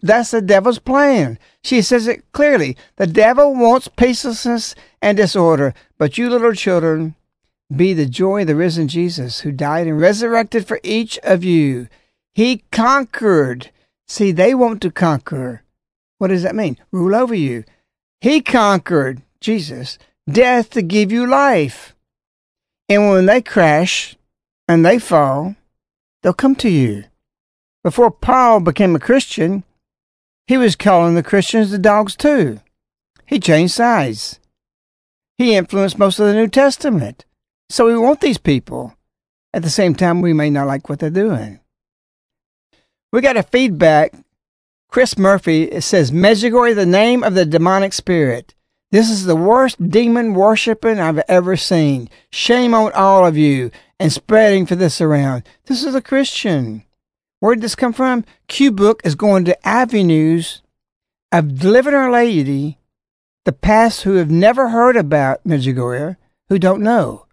That's 0.00 0.30
the 0.30 0.40
devil's 0.40 0.78
plan. 0.78 1.38
She 1.62 1.82
says 1.82 2.06
it 2.06 2.30
clearly. 2.32 2.76
The 2.96 3.06
devil 3.06 3.54
wants 3.54 3.88
peacelessness 3.88 4.74
and 5.02 5.16
disorder, 5.16 5.74
but 5.98 6.18
you 6.18 6.30
little 6.30 6.52
children, 6.52 7.14
be 7.74 7.92
the 7.92 8.06
joy 8.06 8.42
of 8.42 8.46
the 8.46 8.56
risen 8.56 8.88
Jesus 8.88 9.40
who 9.40 9.52
died 9.52 9.86
and 9.86 10.00
resurrected 10.00 10.66
for 10.66 10.80
each 10.82 11.18
of 11.22 11.44
you. 11.44 11.88
He 12.34 12.62
conquered. 12.70 13.70
See, 14.06 14.32
they 14.32 14.54
want 14.54 14.80
to 14.82 14.90
conquer. 14.90 15.62
What 16.18 16.28
does 16.28 16.42
that 16.42 16.54
mean? 16.54 16.78
Rule 16.90 17.14
over 17.14 17.34
you. 17.34 17.64
He 18.20 18.40
conquered, 18.40 19.22
Jesus, 19.40 19.98
death 20.28 20.70
to 20.70 20.82
give 20.82 21.12
you 21.12 21.26
life. 21.26 21.94
And 22.88 23.10
when 23.10 23.26
they 23.26 23.42
crash 23.42 24.16
and 24.66 24.84
they 24.84 24.98
fall, 24.98 25.56
they'll 26.22 26.32
come 26.32 26.54
to 26.56 26.70
you. 26.70 27.04
Before 27.84 28.10
Paul 28.10 28.60
became 28.60 28.96
a 28.96 29.00
Christian, 29.00 29.62
he 30.48 30.56
was 30.56 30.76
calling 30.76 31.14
the 31.14 31.22
Christians 31.22 31.70
the 31.70 31.78
dogs 31.78 32.16
too. 32.16 32.60
He 33.26 33.38
changed 33.38 33.74
sides. 33.74 34.40
He 35.36 35.54
influenced 35.54 35.98
most 35.98 36.18
of 36.18 36.26
the 36.26 36.32
New 36.32 36.48
Testament. 36.48 37.26
So 37.68 37.84
we 37.84 37.98
want 37.98 38.22
these 38.22 38.38
people. 38.38 38.94
At 39.52 39.62
the 39.62 39.68
same 39.68 39.94
time, 39.94 40.22
we 40.22 40.32
may 40.32 40.48
not 40.48 40.66
like 40.66 40.88
what 40.88 41.00
they're 41.00 41.10
doing. 41.10 41.60
We 43.12 43.20
got 43.20 43.36
a 43.36 43.42
feedback. 43.42 44.14
Chris 44.88 45.18
Murphy 45.18 45.82
says 45.82 46.10
Medjugorje, 46.10 46.74
the 46.74 46.86
name 46.86 47.22
of 47.22 47.34
the 47.34 47.44
demonic 47.44 47.92
spirit. 47.92 48.54
This 48.90 49.10
is 49.10 49.26
the 49.26 49.36
worst 49.36 49.90
demon 49.90 50.32
worshiping 50.32 50.98
I've 50.98 51.22
ever 51.28 51.58
seen. 51.58 52.08
Shame 52.30 52.72
on 52.72 52.90
all 52.92 53.26
of 53.26 53.36
you 53.36 53.70
and 54.00 54.10
spreading 54.10 54.64
for 54.64 54.76
this 54.76 55.02
around. 55.02 55.42
This 55.66 55.84
is 55.84 55.94
a 55.94 56.00
Christian. 56.00 56.84
Where 57.40 57.54
did 57.54 57.62
this 57.62 57.74
come 57.74 57.92
from? 57.92 58.24
Q 58.48 58.72
Book 58.72 59.00
is 59.04 59.14
going 59.14 59.44
to 59.44 59.68
avenues 59.68 60.62
of 61.30 61.58
delivering 61.58 61.96
Our 61.96 62.10
Lady, 62.10 62.78
the 63.44 63.52
past 63.52 64.02
who 64.02 64.14
have 64.14 64.30
never 64.30 64.70
heard 64.70 64.96
about 64.96 65.44
Medjugorje, 65.44 66.16
who 66.48 66.58
don't 66.58 66.82
know. 66.82 67.26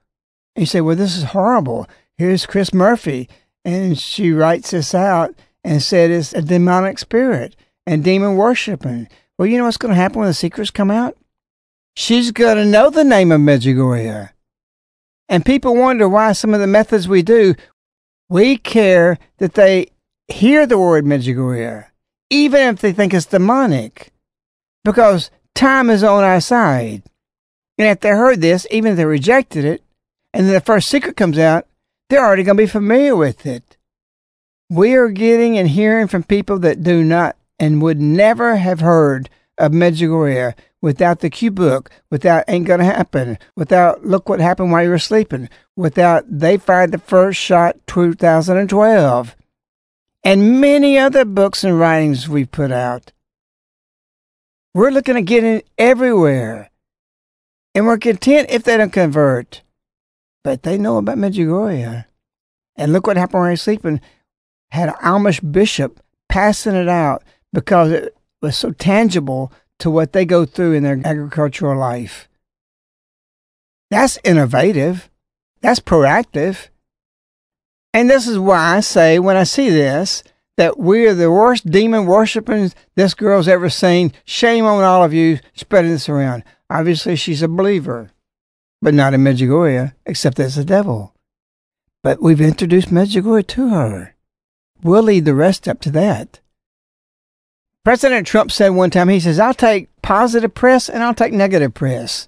And 0.56 0.62
you 0.62 0.68
say, 0.68 0.82
well, 0.82 0.96
this 0.96 1.18
is 1.18 1.24
horrible. 1.24 1.88
Here's 2.18 2.46
Chris 2.46 2.74
Murphy. 2.74 3.28
And 3.64 3.98
she 3.98 4.32
writes 4.32 4.72
this 4.72 4.94
out 4.94 5.34
and 5.64 5.82
said 5.82 6.12
it's 6.12 6.34
a 6.34 6.42
demonic 6.42 7.00
spirit 7.00 7.56
and 7.88 8.04
demon 8.04 8.36
worshiping. 8.36 9.08
Well, 9.38 9.48
you 9.48 9.58
know 9.58 9.66
what's 9.66 9.78
going 9.78 9.94
to 9.94 10.00
happen 10.00 10.20
when 10.20 10.28
the 10.28 10.34
secrets 10.34 10.72
come 10.72 10.92
out? 10.92 11.18
She's 11.96 12.32
going 12.32 12.58
to 12.58 12.66
know 12.66 12.90
the 12.90 13.04
name 13.04 13.32
of 13.32 13.42
Medjugorje. 13.42 14.30
And 15.28 15.46
people 15.46 15.76
wonder 15.76 16.08
why 16.08 16.34
some 16.34 16.54
of 16.54 16.60
the 16.60 16.68
methods 16.68 17.08
we 17.08 17.24
do, 17.24 17.56
we 18.30 18.58
care 18.58 19.18
that 19.40 19.56
they 19.56 19.88
hear 20.28 20.66
the 20.66 20.78
word 20.78 21.06
Medjugorje, 21.06 21.86
even 22.30 22.62
if 22.62 22.82
they 22.82 22.92
think 22.92 23.14
it's 23.14 23.26
demonic, 23.26 24.12
because 24.84 25.32
time 25.54 25.90
is 25.90 26.04
on 26.04 26.24
our 26.24 26.42
side. 26.42 27.04
And 27.78 27.88
if 27.88 28.00
they 28.00 28.10
heard 28.10 28.42
this, 28.42 28.66
even 28.72 28.92
if 28.92 28.98
they 28.98 29.06
rejected 29.06 29.66
it, 29.66 29.84
and 30.34 30.46
then 30.46 30.54
the 30.54 30.62
first 30.62 30.90
secret 30.90 31.18
comes 31.18 31.38
out, 31.38 31.68
they're 32.10 32.26
already 32.26 32.44
going 32.44 32.58
to 32.58 32.64
be 32.64 32.68
familiar 32.68 33.16
with 33.16 33.46
it. 33.46 33.78
We 34.70 34.96
are 34.96 35.10
getting 35.10 35.58
and 35.58 35.70
hearing 35.70 36.08
from 36.08 36.24
people 36.24 36.60
that 36.60 36.84
do 36.84 37.04
not 37.04 37.36
and 37.60 37.82
would 37.82 38.02
never 38.02 38.56
have 38.56 38.80
heard 38.80 39.30
of 39.58 39.72
Medjugorje 39.72 40.54
without 40.82 41.20
the 41.20 41.30
Q 41.30 41.52
book, 41.52 41.90
without 42.10 42.44
Ain't 42.48 42.68
Gonna 42.68 42.86
Happen, 42.86 43.38
without 43.56 44.06
Look 44.06 44.28
What 44.28 44.40
Happened 44.40 44.72
While 44.72 44.84
You 44.84 44.90
Were 44.90 45.00
Sleeping, 45.00 45.50
without 45.76 46.26
They 46.28 46.58
Fired 46.58 46.92
the 46.92 46.98
First 46.98 47.40
Shot 47.40 47.78
2012 47.88 49.36
and 50.26 50.60
many 50.60 50.98
other 50.98 51.24
books 51.24 51.64
and 51.64 51.80
writings 51.80 52.28
we've 52.28 52.52
put 52.52 52.72
out. 52.72 53.14
We're 54.74 54.90
looking 54.90 55.14
to 55.14 55.22
get 55.22 55.44
in 55.44 55.62
everywhere. 55.78 56.72
And 57.76 57.86
we're 57.86 58.00
content 58.00 58.50
if 58.50 58.64
they 58.64 58.76
don't 58.76 58.92
convert. 58.92 59.62
But 60.44 60.64
they 60.64 60.78
know 60.78 60.98
about 60.98 61.18
Medjugorje. 61.18 62.06
And 62.76 62.92
look 62.92 63.06
what 63.06 63.18
happened 63.18 63.44
when 63.44 63.52
I 63.52 63.56
sleeping. 63.56 64.02
Had 64.72 64.90
an 64.90 64.96
Amish 64.96 65.52
bishop 65.52 66.02
passing 66.28 66.76
it 66.76 66.90
out 66.90 67.24
because 67.54 67.92
it 67.92 68.18
was 68.42 68.58
so 68.58 68.72
tangible 68.72 69.54
to 69.80 69.92
what 69.92 70.14
they 70.14 70.26
go 70.26 70.46
through 70.46 70.74
in 70.74 70.84
their 70.84 71.00
agricultural 71.06 71.78
life. 71.78 72.28
That's 73.92 74.18
innovative. 74.24 75.10
That's 75.62 75.80
proactive. 75.80 76.70
And 77.96 78.10
this 78.10 78.28
is 78.28 78.38
why 78.38 78.76
I 78.76 78.82
say 78.82 79.20
when 79.20 79.38
I 79.38 79.46
see 79.46 79.70
this, 79.70 80.22
that 80.58 80.78
we're 80.78 81.14
the 81.14 81.32
worst 81.32 81.72
demon 81.72 82.06
worshiping 82.06 82.74
this 82.96 83.14
girl's 83.14 83.48
ever 83.48 83.70
seen. 83.70 84.12
Shame 84.26 84.66
on 84.66 84.84
all 84.84 85.02
of 85.02 85.14
you 85.14 85.40
spreading 85.54 85.92
this 85.92 86.10
around. 86.10 86.44
Obviously, 86.70 87.16
she's 87.16 87.42
a 87.42 87.48
believer, 87.48 88.12
but 88.82 88.94
not 88.94 89.14
in 89.14 89.22
Medjugorje, 89.22 89.94
except 90.06 90.42
as 90.42 90.58
a 90.58 90.66
devil. 90.66 91.14
But 92.04 92.22
we've 92.22 92.42
introduced 92.42 92.90
Medjugorje 92.90 93.48
to 93.48 93.70
her. 93.70 94.16
We'll 94.84 95.04
lead 95.04 95.24
the 95.24 95.34
rest 95.34 95.66
up 95.66 95.80
to 95.84 95.92
that. 95.92 96.42
President 97.86 98.28
Trump 98.28 98.52
said 98.52 98.72
one 98.72 98.90
time, 98.90 99.08
he 99.08 99.22
says, 99.22 99.40
I'll 99.40 99.54
take 99.54 99.88
positive 100.02 100.54
press 100.54 100.90
and 100.90 101.02
I'll 101.02 101.14
take 101.14 101.32
negative 101.32 101.74
press. 101.74 102.28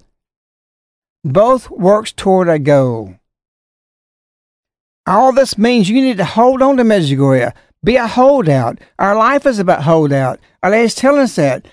Both 1.25 1.69
works 1.69 2.13
toward 2.13 2.47
a 2.47 2.57
goal. 2.57 3.16
All 5.07 5.31
this 5.31 5.57
means 5.57 5.89
you 5.89 6.01
need 6.01 6.17
to 6.17 6.25
hold 6.25 6.61
on 6.61 6.75
to 6.77 6.83
Medjugorje. 6.83 7.53
Be 7.83 7.95
a 7.95 8.07
holdout. 8.07 8.79
Our 8.99 9.15
life 9.15 9.45
is 9.45 9.57
about 9.57 9.83
holdout. 9.83 10.39
Our 10.61 10.71
lady's 10.71 10.95
telling 10.95 11.21
us 11.21 11.37
that. 11.37 11.65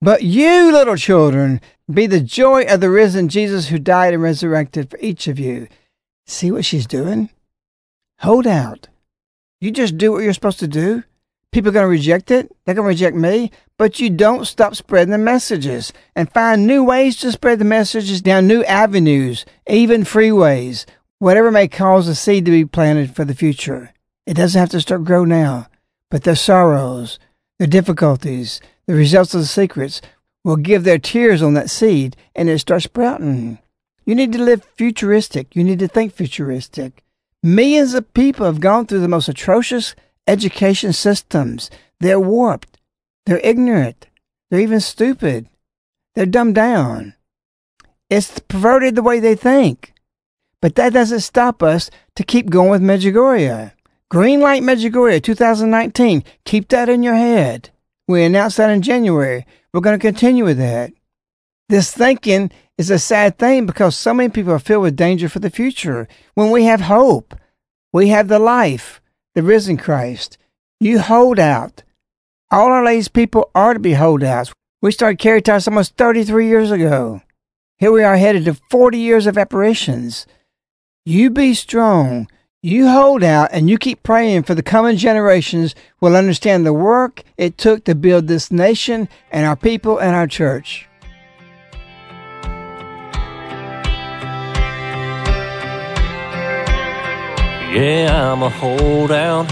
But 0.00 0.22
you, 0.22 0.72
little 0.72 0.96
children, 0.96 1.60
be 1.92 2.06
the 2.06 2.20
joy 2.20 2.64
of 2.64 2.80
the 2.80 2.90
risen 2.90 3.28
Jesus 3.28 3.68
who 3.68 3.78
died 3.78 4.14
and 4.14 4.22
resurrected 4.22 4.90
for 4.90 4.98
each 5.00 5.28
of 5.28 5.38
you. 5.38 5.68
See 6.26 6.50
what 6.50 6.64
she's 6.64 6.86
doing? 6.86 7.28
Hold 8.20 8.46
out. 8.46 8.88
You 9.60 9.70
just 9.70 9.98
do 9.98 10.12
what 10.12 10.22
you're 10.22 10.32
supposed 10.32 10.58
to 10.60 10.68
do. 10.68 11.04
People 11.52 11.68
are 11.70 11.72
going 11.72 11.84
to 11.84 11.88
reject 11.88 12.30
it. 12.30 12.54
They're 12.64 12.74
going 12.74 12.86
to 12.86 12.88
reject 12.88 13.16
me. 13.16 13.50
But 13.78 14.00
you 14.00 14.10
don't 14.10 14.46
stop 14.46 14.74
spreading 14.74 15.12
the 15.12 15.18
messages 15.18 15.92
and 16.14 16.32
find 16.32 16.66
new 16.66 16.82
ways 16.82 17.16
to 17.18 17.32
spread 17.32 17.58
the 17.58 17.64
messages 17.64 18.22
down 18.22 18.46
new 18.46 18.64
avenues, 18.64 19.44
even 19.68 20.02
freeways, 20.04 20.86
whatever 21.18 21.50
may 21.50 21.68
cause 21.68 22.06
the 22.06 22.14
seed 22.14 22.44
to 22.44 22.50
be 22.50 22.64
planted 22.64 23.14
for 23.14 23.24
the 23.24 23.34
future. 23.34 23.92
It 24.26 24.34
doesn't 24.34 24.58
have 24.58 24.70
to 24.70 24.80
start 24.80 25.04
grow 25.04 25.24
now, 25.24 25.68
but 26.10 26.24
their 26.24 26.36
sorrows, 26.36 27.18
their 27.58 27.68
difficulties, 27.68 28.60
the 28.86 28.94
results 28.94 29.34
of 29.34 29.40
the 29.40 29.46
secrets 29.46 30.00
will 30.44 30.56
give 30.56 30.84
their 30.84 30.98
tears 30.98 31.42
on 31.42 31.54
that 31.54 31.70
seed 31.70 32.16
and 32.34 32.48
it 32.48 32.58
starts 32.58 32.84
sprouting. 32.84 33.58
You 34.04 34.14
need 34.14 34.32
to 34.32 34.42
live 34.42 34.64
futuristic. 34.76 35.56
You 35.56 35.64
need 35.64 35.80
to 35.80 35.88
think 35.88 36.12
futuristic. 36.12 37.02
Millions 37.42 37.94
of 37.94 38.14
people 38.14 38.46
have 38.46 38.60
gone 38.60 38.86
through 38.86 39.00
the 39.00 39.08
most 39.08 39.28
atrocious 39.28 39.94
education 40.26 40.92
systems. 40.92 41.70
They're 42.00 42.20
warped. 42.20 42.78
They're 43.24 43.40
ignorant. 43.40 44.06
They're 44.50 44.60
even 44.60 44.80
stupid. 44.80 45.48
They're 46.14 46.26
dumbed 46.26 46.54
down. 46.54 47.14
It's 48.08 48.38
perverted 48.38 48.94
the 48.94 49.02
way 49.02 49.18
they 49.18 49.34
think. 49.34 49.92
But 50.66 50.74
that 50.74 50.92
doesn't 50.92 51.20
stop 51.20 51.62
us 51.62 51.92
to 52.16 52.24
keep 52.24 52.50
going 52.50 52.70
with 52.70 52.82
Medjugorje. 52.82 53.70
Green 54.10 54.40
Light 54.40 54.64
Medjugorje 54.64 55.22
2019. 55.22 56.24
Keep 56.44 56.70
that 56.70 56.88
in 56.88 57.04
your 57.04 57.14
head. 57.14 57.70
We 58.08 58.24
announced 58.24 58.56
that 58.56 58.70
in 58.70 58.82
January. 58.82 59.46
We're 59.72 59.80
going 59.80 59.96
to 59.96 60.04
continue 60.04 60.42
with 60.42 60.58
that. 60.58 60.92
This 61.68 61.92
thinking 61.92 62.50
is 62.76 62.90
a 62.90 62.98
sad 62.98 63.38
thing 63.38 63.64
because 63.64 63.94
so 63.94 64.12
many 64.12 64.28
people 64.28 64.50
are 64.50 64.58
filled 64.58 64.82
with 64.82 64.96
danger 64.96 65.28
for 65.28 65.38
the 65.38 65.50
future. 65.50 66.08
When 66.34 66.50
we 66.50 66.64
have 66.64 66.80
hope, 66.80 67.36
we 67.92 68.08
have 68.08 68.26
the 68.26 68.40
life, 68.40 69.00
the 69.36 69.44
risen 69.44 69.76
Christ. 69.76 70.36
You 70.80 70.98
hold 70.98 71.38
out. 71.38 71.84
All 72.50 72.72
our 72.72 72.84
ladies 72.84 73.06
people 73.06 73.52
are 73.54 73.74
to 73.74 73.78
be 73.78 73.92
holdouts. 73.92 74.52
We 74.82 74.90
started 74.90 75.20
Caritas 75.20 75.68
almost 75.68 75.96
33 75.96 76.48
years 76.48 76.72
ago. 76.72 77.22
Here 77.78 77.92
we 77.92 78.02
are 78.02 78.16
headed 78.16 78.46
to 78.46 78.54
40 78.68 78.98
years 78.98 79.28
of 79.28 79.38
apparitions. 79.38 80.26
You 81.08 81.30
be 81.30 81.54
strong. 81.54 82.26
You 82.62 82.88
hold 82.88 83.22
out 83.22 83.50
and 83.52 83.70
you 83.70 83.78
keep 83.78 84.02
praying 84.02 84.42
for 84.42 84.56
the 84.56 84.62
coming 84.64 84.96
generations 84.96 85.72
will 86.00 86.16
understand 86.16 86.66
the 86.66 86.72
work 86.72 87.22
it 87.36 87.56
took 87.56 87.84
to 87.84 87.94
build 87.94 88.26
this 88.26 88.50
nation 88.50 89.08
and 89.30 89.46
our 89.46 89.54
people 89.54 89.98
and 89.98 90.16
our 90.16 90.26
church. 90.26 90.88
Yeah, 97.72 98.32
I'm 98.32 98.42
a 98.42 98.48
holdout. 98.48 99.48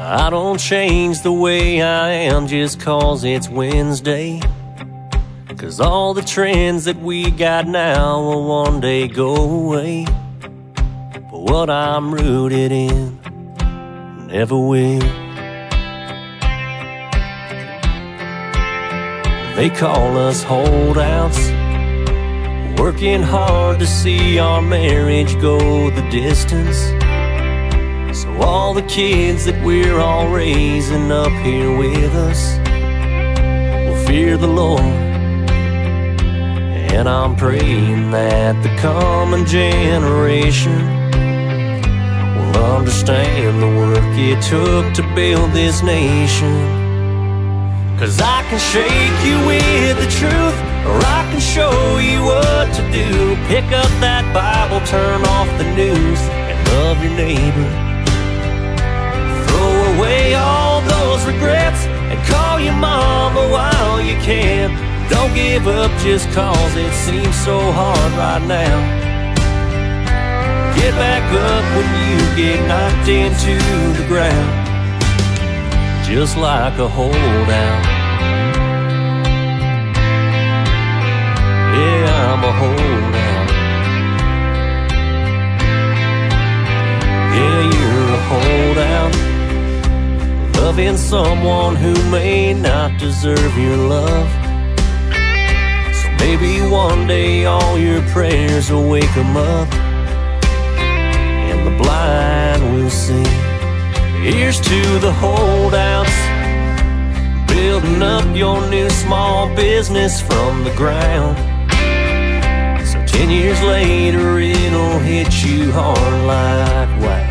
I 0.00 0.30
don't 0.30 0.58
change 0.58 1.22
the 1.22 1.30
way 1.30 1.80
I 1.80 2.10
am 2.10 2.48
just 2.48 2.80
cause 2.80 3.22
it's 3.22 3.48
Wednesday. 3.48 4.40
Cause 5.56 5.80
all 5.80 6.14
the 6.14 6.22
trends 6.22 6.84
that 6.84 7.00
we 7.00 7.30
got 7.30 7.66
now 7.68 8.20
will 8.20 8.44
one 8.44 8.80
day 8.80 9.06
go 9.06 9.34
away. 9.34 10.04
But 10.74 11.40
what 11.40 11.70
I'm 11.70 12.12
rooted 12.12 12.72
in 12.72 13.20
never 14.26 14.58
will. 14.58 15.00
They 19.54 19.70
call 19.70 20.16
us 20.18 20.42
holdouts. 20.42 21.38
Working 22.80 23.22
hard 23.22 23.78
to 23.78 23.86
see 23.86 24.40
our 24.40 24.60
marriage 24.60 25.40
go 25.40 25.88
the 25.90 26.06
distance. 26.10 26.78
So 28.18 28.28
all 28.42 28.74
the 28.74 28.82
kids 28.82 29.44
that 29.44 29.64
we're 29.64 30.00
all 30.00 30.28
raising 30.28 31.12
up 31.12 31.32
here 31.44 31.76
with 31.76 32.12
us 32.12 32.58
will 33.86 34.06
fear 34.06 34.36
the 34.36 34.48
Lord. 34.48 35.03
And 36.94 37.08
I'm 37.08 37.34
praying 37.34 38.12
that 38.12 38.54
the 38.62 38.70
coming 38.78 39.44
generation 39.46 40.78
will 42.38 42.56
understand 42.78 43.60
the 43.60 43.66
work 43.66 44.14
it 44.14 44.40
took 44.40 44.94
to 44.94 45.02
build 45.12 45.50
this 45.50 45.82
nation. 45.82 46.54
Cause 47.98 48.20
I 48.22 48.46
can 48.48 48.62
shake 48.62 49.18
you 49.26 49.36
with 49.42 49.98
the 49.98 50.06
truth, 50.06 50.56
or 50.86 50.96
I 51.02 51.26
can 51.34 51.42
show 51.42 51.98
you 51.98 52.22
what 52.22 52.70
to 52.78 52.82
do. 52.94 53.34
Pick 53.50 53.66
up 53.74 53.90
that 53.98 54.22
Bible, 54.30 54.78
turn 54.86 55.26
off 55.34 55.50
the 55.58 55.66
news, 55.74 56.20
and 56.46 56.56
love 56.78 57.02
your 57.02 57.14
neighbor. 57.18 57.70
Throw 59.50 59.98
away 59.98 60.34
all 60.36 60.80
those 60.86 61.26
regrets, 61.26 61.90
and 62.06 62.18
call 62.30 62.60
your 62.60 62.78
mama 62.78 63.50
while 63.50 64.00
you 64.00 64.14
can. 64.22 64.93
Don't 65.10 65.34
give 65.34 65.66
up 65.66 65.90
just 66.00 66.30
cause 66.32 66.76
it 66.76 66.92
seems 66.92 67.36
so 67.44 67.58
hard 67.72 68.12
right 68.12 68.46
now. 68.46 68.76
Get 70.76 70.92
back 70.94 71.24
up 71.32 71.64
when 71.76 71.88
you 72.02 72.18
get 72.36 72.66
knocked 72.68 73.08
into 73.08 73.54
the 73.98 74.06
ground 74.08 74.64
just 76.06 76.36
like 76.36 76.78
a 76.78 76.86
holdout. 76.86 77.84
Yeah, 81.74 82.32
I'm 82.32 82.44
a 82.44 82.52
holdout. 82.60 83.48
Yeah, 87.36 87.60
you're 87.74 88.08
a 88.12 88.22
holdout. 88.30 89.14
Loving 90.62 90.96
someone 90.98 91.74
who 91.76 91.94
may 92.10 92.52
not 92.52 92.98
deserve 93.00 93.58
your 93.58 93.76
love. 93.76 94.43
Maybe 96.26 96.62
one 96.62 97.06
day 97.06 97.44
all 97.44 97.78
your 97.78 98.00
prayers 98.08 98.70
will 98.70 98.88
wake 98.88 99.12
them 99.14 99.36
up. 99.36 99.68
And 101.50 101.66
the 101.66 101.76
blind 101.82 102.62
will 102.74 102.88
see. 102.88 103.28
Here's 104.22 104.58
to 104.58 104.98
the 105.00 105.12
holdouts, 105.12 106.16
building 107.46 108.02
up 108.02 108.24
your 108.34 108.66
new 108.70 108.88
small 108.88 109.54
business 109.54 110.22
from 110.22 110.64
the 110.64 110.74
ground. 110.74 111.36
So 112.88 113.04
ten 113.04 113.28
years 113.28 113.60
later, 113.62 114.38
it'll 114.38 114.98
hit 115.00 115.44
you 115.44 115.70
hard 115.72 116.14
like 116.24 116.88
wow. 117.04 117.22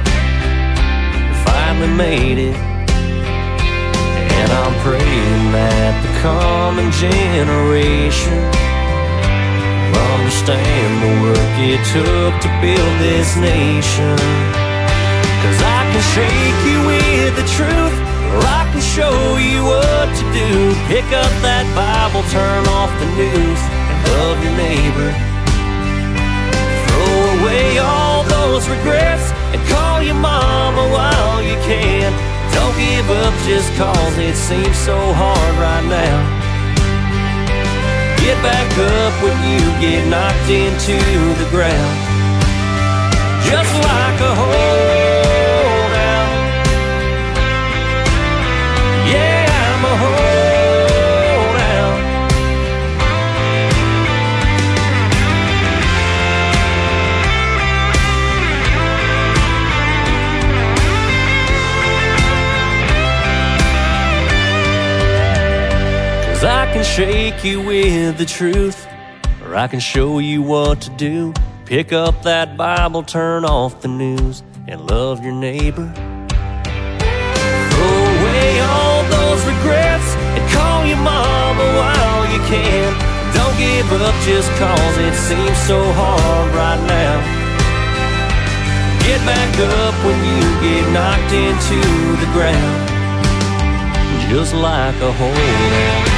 You 1.27 1.33
finally 1.47 1.91
made 1.97 2.37
it, 2.37 2.55
and 4.37 4.51
I'm 4.51 4.75
praying 4.85 5.51
that 5.57 5.93
the 6.05 6.11
coming 6.21 6.91
generation 6.91 8.62
understand 10.33 11.03
the 11.03 11.13
work 11.21 11.53
it 11.61 11.81
took 11.93 12.33
to 12.41 12.49
build 12.59 12.93
this 12.99 13.37
nation. 13.37 14.17
Cause 15.45 15.61
I 15.61 15.85
can 15.93 16.03
shake 16.09 16.59
you 16.65 16.79
with 16.89 17.33
the 17.37 17.45
truth, 17.53 17.97
or 18.33 18.41
I 18.41 18.65
can 18.73 18.81
show 18.81 19.37
you 19.37 19.61
what 19.63 20.09
to 20.09 20.25
do. 20.33 20.73
Pick 20.89 21.05
up 21.13 21.29
that 21.45 21.69
Bible, 21.77 22.25
turn 22.33 22.65
off 22.73 22.89
the 22.97 23.09
news, 23.13 23.61
and 23.61 23.99
love 24.17 24.37
your 24.41 24.55
neighbor. 24.57 25.11
Throw 26.89 27.13
away 27.37 27.77
all 27.77 28.23
those 28.25 28.67
regrets 28.67 29.29
and 29.53 29.61
call 29.69 30.01
your 30.01 30.17
mama 30.17 30.89
while 30.89 31.43
you 31.45 31.55
can. 31.61 32.09
Don't 32.57 32.73
give 32.81 33.09
up 33.21 33.33
just 33.45 33.69
cause 33.77 34.17
it 34.17 34.35
seems 34.35 34.77
so 34.77 34.97
hard 35.13 35.53
right 35.61 35.85
now. 35.85 36.42
Get 38.23 38.41
back 38.41 38.71
up 38.79 39.13
when 39.21 39.37
you 39.51 39.59
get 39.83 40.07
knocked 40.07 40.49
into 40.49 40.95
the 41.43 41.49
ground. 41.51 41.97
Just 43.43 43.73
like 43.83 44.19
a 44.21 44.33
holdout. 44.33 45.02
Can 66.73 66.83
shake 66.83 67.43
you 67.43 67.61
with 67.61 68.17
the 68.17 68.25
truth, 68.25 68.87
or 69.43 69.55
I 69.55 69.67
can 69.67 69.79
show 69.79 70.17
you 70.17 70.41
what 70.41 70.81
to 70.81 70.89
do. 70.97 71.31
Pick 71.65 71.93
up 71.93 72.23
that 72.23 72.57
Bible, 72.57 73.03
turn 73.03 73.45
off 73.45 73.81
the 73.81 73.87
news, 73.87 74.41
and 74.67 74.81
love 74.89 75.23
your 75.23 75.33
neighbor. 75.33 75.85
Throw 77.73 77.97
away 78.17 78.59
all 78.73 79.03
those 79.05 79.45
regrets 79.45 80.09
and 80.33 80.43
call 80.51 80.83
your 80.87 80.97
mama 80.97 81.65
while 81.77 82.25
you 82.33 82.39
can. 82.49 82.89
Don't 83.37 83.55
give 83.61 83.93
up 84.01 84.15
just 84.25 84.49
cause 84.57 84.97
it 84.97 85.13
seems 85.13 85.57
so 85.69 85.77
hard 85.93 86.55
right 86.57 86.81
now. 86.89 87.21
Get 89.05 89.21
back 89.29 89.53
up 89.77 89.93
when 90.03 90.17
you 90.25 90.41
get 90.65 90.89
knocked 90.89 91.33
into 91.33 91.77
the 92.17 92.29
ground, 92.33 92.81
just 94.31 94.55
like 94.55 94.95
a 95.01 95.11
holdout. 95.11 96.12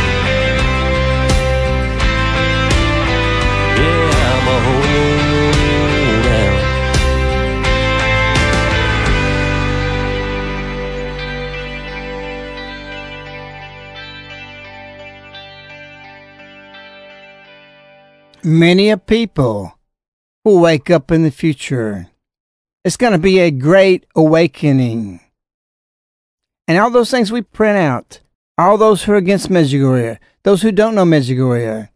Many 18.45 18.91
a 18.91 18.97
people 18.97 19.73
will 20.43 20.59
wake 20.59 20.91
up 20.91 21.11
in 21.11 21.23
the 21.23 21.31
future. 21.31 22.09
It's 22.83 22.95
going 22.95 23.13
to 23.13 23.17
be 23.17 23.39
a 23.39 23.49
great 23.49 24.05
awakening. 24.15 25.19
And 26.67 26.77
all 26.77 26.91
those 26.91 27.09
things 27.09 27.31
we 27.31 27.41
print 27.41 27.79
out, 27.79 28.19
all 28.55 28.77
those 28.77 29.03
who 29.03 29.13
are 29.13 29.15
against 29.15 29.49
Medjugorje, 29.49 30.19
those 30.43 30.61
who 30.61 30.71
don't 30.71 30.93
know 30.93 31.05
Medjugorje, 31.05 31.89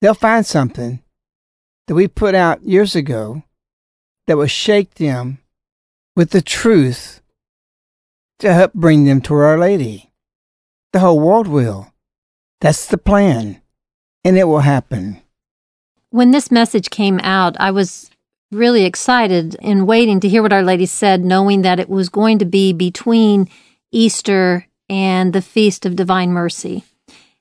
they'll 0.00 0.14
find 0.14 0.44
something 0.44 1.04
that 1.86 1.94
we 1.94 2.08
put 2.08 2.34
out 2.34 2.62
years 2.62 2.96
ago 2.96 3.42
that 4.26 4.36
will 4.36 4.46
shake 4.46 4.94
them 4.94 5.38
with 6.14 6.30
the 6.30 6.42
truth 6.42 7.20
to 8.38 8.52
help 8.52 8.72
bring 8.74 9.04
them 9.04 9.20
to 9.22 9.34
Our 9.34 9.58
Lady. 9.58 10.12
The 10.92 11.00
whole 11.00 11.20
world 11.20 11.46
will. 11.46 11.92
That's 12.60 12.86
the 12.86 12.98
plan. 12.98 13.60
And 14.24 14.36
it 14.36 14.44
will 14.44 14.60
happen. 14.60 15.22
When 16.10 16.30
this 16.30 16.50
message 16.50 16.90
came 16.90 17.20
out, 17.20 17.56
I 17.60 17.70
was 17.70 18.10
really 18.50 18.84
excited 18.84 19.56
and 19.62 19.86
waiting 19.86 20.20
to 20.20 20.28
hear 20.28 20.42
what 20.42 20.52
Our 20.52 20.62
Lady 20.62 20.86
said, 20.86 21.24
knowing 21.24 21.62
that 21.62 21.80
it 21.80 21.88
was 21.88 22.08
going 22.08 22.38
to 22.38 22.44
be 22.44 22.72
between 22.72 23.48
Easter 23.92 24.66
and 24.88 25.32
the 25.32 25.42
Feast 25.42 25.84
of 25.84 25.96
Divine 25.96 26.30
Mercy. 26.30 26.84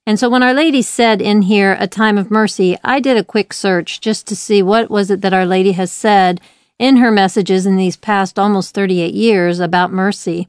And 0.07 0.19
so 0.19 0.29
when 0.29 0.43
Our 0.43 0.53
Lady 0.53 0.83
said 0.83 1.21
in 1.21 1.43
here 1.43 1.75
a 1.79 1.87
time 1.87 2.17
of 2.17 2.29
mercy, 2.29 2.77
I 2.83 2.99
did 2.99 3.17
a 3.17 3.23
quick 3.23 3.53
search 3.53 3.99
just 4.01 4.27
to 4.27 4.35
see 4.35 4.61
what 4.61 4.91
was 4.91 5.09
it 5.09 5.21
that 5.21 5.33
Our 5.33 5.45
Lady 5.45 5.71
has 5.71 5.91
said 5.91 6.39
in 6.77 6.97
her 6.97 7.11
messages 7.11 7.65
in 7.65 7.75
these 7.75 7.97
past 7.97 8.37
almost 8.37 8.75
38 8.75 9.13
years 9.13 9.59
about 9.59 9.91
mercy. 9.91 10.47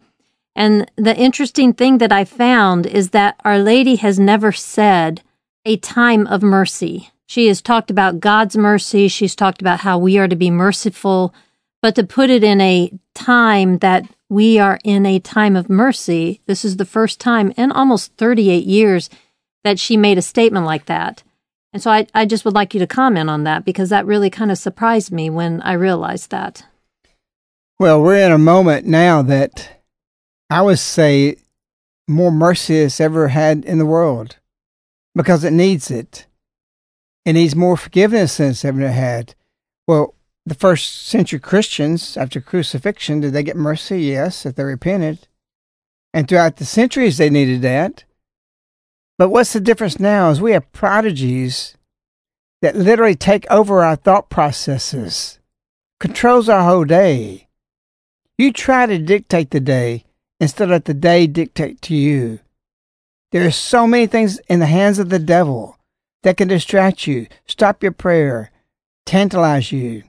And 0.55 0.90
the 0.97 1.16
interesting 1.16 1.73
thing 1.73 1.99
that 1.99 2.12
I 2.12 2.25
found 2.25 2.87
is 2.87 3.11
that 3.11 3.40
Our 3.45 3.59
Lady 3.59 3.97
has 3.97 4.19
never 4.19 4.53
said 4.53 5.23
a 5.64 5.77
time 5.79 6.27
of 6.27 6.42
mercy. 6.42 7.11
She 7.27 7.49
has 7.49 7.62
talked 7.62 7.90
about 7.90 8.21
God's 8.21 8.57
mercy. 8.57 9.09
She's 9.09 9.35
talked 9.35 9.61
about 9.61 9.81
how 9.81 9.99
we 9.99 10.19
are 10.19 10.29
to 10.29 10.37
be 10.37 10.51
merciful, 10.51 11.35
but 11.81 11.95
to 11.95 12.05
put 12.05 12.31
it 12.31 12.45
in 12.45 12.61
a 12.61 12.92
time 13.14 13.79
that 13.79 14.05
we 14.29 14.59
are 14.59 14.79
in 14.85 15.07
a 15.07 15.19
time 15.19 15.57
of 15.57 15.71
mercy, 15.71 16.40
this 16.47 16.64
is 16.64 16.77
the 16.77 16.85
first 16.85 17.21
time 17.21 17.53
in 17.57 17.73
almost 17.73 18.12
38 18.16 18.64
years 18.64 19.09
that 19.66 19.79
she 19.79 19.96
made 19.96 20.18
a 20.18 20.22
statement 20.22 20.66
like 20.66 20.87
that. 20.87 21.22
And 21.72 21.83
so 21.83 21.90
I, 21.90 22.07
I 22.14 22.24
just 22.24 22.44
would 22.44 22.55
like 22.55 22.72
you 22.72 22.81
to 22.81 22.87
comment 22.87 23.29
on 23.29 23.44
that 23.44 23.64
because 23.64 23.90
that 23.90 24.07
really 24.07 24.31
kind 24.31 24.50
of 24.50 24.59
surprised 24.59 25.12
me 25.12 25.29
when 25.29 25.61
I 25.62 25.74
realized 25.74 26.31
that. 26.31 26.64
Well, 27.79 28.00
we're 28.00 28.24
in 28.24 28.33
a 28.33 28.38
moment 28.38 28.87
now 28.87 29.20
that 29.22 29.83
I 30.48 30.62
would 30.62 30.79
say 30.79 31.37
more 32.09 32.31
mercy 32.31 32.76
it's 32.76 33.00
ever 33.00 33.29
had 33.29 33.64
in 33.64 33.79
the 33.79 33.85
world 33.85 34.37
because 35.14 35.44
it 35.44 35.52
needs 35.52 35.90
it. 35.90 36.26
It 37.24 37.35
needs 37.35 37.57
more 37.57 37.76
forgiveness 37.76 38.37
than 38.37 38.50
it's 38.50 38.64
ever 38.64 38.88
had. 38.88 39.35
Well, 39.87 40.14
the 40.46 40.55
first 40.55 41.09
century 41.09 41.40
Christians 41.40 42.16
after 42.16 42.40
crucifixion, 42.40 43.20
did 43.20 43.33
they 43.33 43.42
get 43.42 43.57
mercy? 43.57 44.02
Yes, 44.02 44.46
if 44.46 44.55
they 44.55 44.62
repented. 44.62 45.26
And 46.14 46.29
throughout 46.29 46.57
the 46.57 46.64
centuries, 46.64 47.18
they 47.18 47.29
needed 47.29 47.62
that. 47.62 48.05
But 49.18 49.31
what's 49.31 49.52
the 49.52 49.61
difference 49.61 49.98
now 49.98 50.31
is 50.31 50.40
we 50.40 50.52
have 50.52 50.70
prodigies 50.72 51.76
that 52.61 52.76
literally 52.76 53.14
take 53.14 53.50
over 53.50 53.83
our 53.83 53.96
thought 53.96 54.29
processes, 54.29 55.38
controls 56.00 56.48
our 56.48 56.64
whole 56.64 56.85
day. 56.85 57.48
You 58.37 58.52
try 58.52 58.87
to 58.87 58.98
dictate 58.98 59.50
the 59.50 59.61
day 59.61 60.05
instead 60.38 60.70
of 60.70 60.85
the 60.85 60.94
day 60.94 61.26
dictate 61.26 61.81
to 61.83 61.94
you. 61.94 62.40
There 63.33 63.46
are 63.46 63.50
so 63.50 63.87
many 63.87 64.07
things 64.07 64.38
in 64.48 64.61
the 64.61 64.66
hands 64.66 64.98
of 64.98 65.09
the 65.09 65.18
devil 65.18 65.79
that 66.22 66.37
can 66.37 66.48
distract 66.48 67.07
you, 67.07 67.26
stop 67.46 67.83
your 67.83 67.92
prayer, 67.92 68.50
tantalize 69.07 69.72
you. 69.72 70.02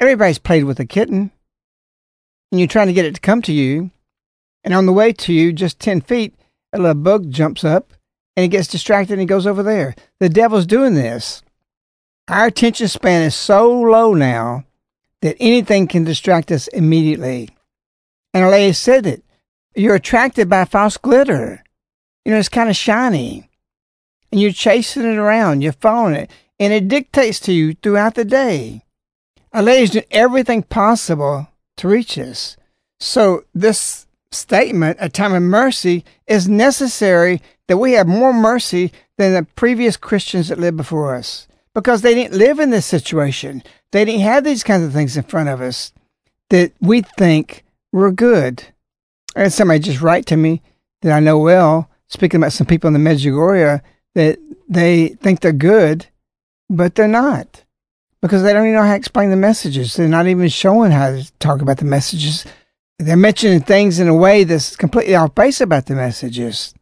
Everybody's 0.00 0.38
played 0.38 0.64
with 0.64 0.80
a 0.80 0.84
kitten, 0.84 1.30
and 2.50 2.60
you're 2.60 2.68
trying 2.68 2.88
to 2.88 2.92
get 2.92 3.04
it 3.04 3.14
to 3.14 3.20
come 3.20 3.42
to 3.42 3.52
you, 3.52 3.92
and 4.64 4.74
on 4.74 4.86
the 4.86 4.92
way 4.92 5.12
to 5.12 5.32
you, 5.32 5.52
just 5.52 5.78
10 5.78 6.00
feet, 6.00 6.34
a 6.72 6.78
little 6.78 6.94
bug 6.94 7.30
jumps 7.30 7.62
up 7.62 7.92
and 8.36 8.42
he 8.42 8.48
gets 8.48 8.68
distracted 8.68 9.14
and 9.14 9.20
he 9.20 9.26
goes 9.26 9.46
over 9.46 9.62
there. 9.62 9.94
The 10.20 10.28
devil's 10.28 10.66
doing 10.66 10.94
this. 10.94 11.42
Our 12.28 12.46
attention 12.46 12.88
span 12.88 13.22
is 13.22 13.34
so 13.34 13.70
low 13.70 14.14
now 14.14 14.64
that 15.20 15.36
anything 15.40 15.86
can 15.86 16.04
distract 16.04 16.50
us 16.50 16.68
immediately. 16.68 17.50
And 18.32 18.50
Lady 18.50 18.72
said 18.72 19.06
it. 19.06 19.24
You're 19.74 19.96
attracted 19.96 20.48
by 20.48 20.64
false 20.64 20.96
glitter. 20.96 21.62
You 22.24 22.32
know, 22.32 22.38
it's 22.38 22.48
kind 22.48 22.70
of 22.70 22.76
shiny. 22.76 23.48
And 24.32 24.40
you're 24.40 24.52
chasing 24.52 25.04
it 25.04 25.16
around, 25.16 25.62
you're 25.62 25.72
following 25.72 26.14
it, 26.14 26.30
and 26.58 26.72
it 26.72 26.88
dictates 26.88 27.38
to 27.40 27.52
you 27.52 27.74
throughout 27.74 28.14
the 28.14 28.24
day. 28.24 28.82
Lady's 29.54 29.90
doing 29.90 30.04
everything 30.10 30.62
possible 30.64 31.48
to 31.76 31.88
reach 31.88 32.18
us. 32.18 32.56
So 32.98 33.44
this 33.54 34.06
statement, 34.34 34.98
a 35.00 35.08
time 35.08 35.32
of 35.32 35.42
mercy, 35.42 36.04
is 36.26 36.48
necessary 36.48 37.40
that 37.68 37.78
we 37.78 37.92
have 37.92 38.06
more 38.06 38.32
mercy 38.32 38.92
than 39.16 39.32
the 39.32 39.44
previous 39.56 39.96
Christians 39.96 40.48
that 40.48 40.58
lived 40.58 40.76
before 40.76 41.14
us 41.14 41.48
because 41.74 42.02
they 42.02 42.14
didn't 42.14 42.38
live 42.38 42.58
in 42.58 42.70
this 42.70 42.86
situation. 42.86 43.62
They 43.92 44.04
didn't 44.04 44.20
have 44.20 44.44
these 44.44 44.62
kinds 44.62 44.84
of 44.84 44.92
things 44.92 45.16
in 45.16 45.22
front 45.24 45.48
of 45.48 45.60
us 45.60 45.92
that 46.50 46.72
we 46.80 47.02
think 47.02 47.64
were 47.92 48.12
good. 48.12 48.64
Had 49.34 49.52
somebody 49.52 49.80
just 49.80 50.00
write 50.02 50.26
to 50.26 50.36
me 50.36 50.62
that 51.02 51.12
I 51.12 51.20
know 51.20 51.38
well, 51.38 51.88
speaking 52.08 52.38
about 52.38 52.52
some 52.52 52.66
people 52.66 52.88
in 52.88 52.94
the 52.94 53.10
Medjugorje, 53.10 53.80
that 54.14 54.38
they 54.68 55.08
think 55.08 55.40
they're 55.40 55.52
good, 55.52 56.06
but 56.68 56.94
they're 56.94 57.08
not 57.08 57.64
because 58.24 58.42
they 58.42 58.54
don't 58.54 58.64
even 58.64 58.76
know 58.76 58.82
how 58.82 58.92
to 58.92 58.96
explain 58.96 59.28
the 59.28 59.36
messages. 59.36 59.96
They're 59.96 60.08
not 60.08 60.26
even 60.28 60.48
showing 60.48 60.90
how 60.90 61.10
to 61.10 61.30
talk 61.40 61.60
about 61.60 61.76
the 61.76 61.84
messages. 61.84 62.46
They're 62.98 63.16
mentioning 63.16 63.60
things 63.60 63.98
in 63.98 64.08
a 64.08 64.14
way 64.14 64.44
that's 64.44 64.76
completely 64.76 65.14
off 65.14 65.34
base 65.34 65.60
about 65.60 65.86
the 65.86 65.94
messages. 65.94 66.74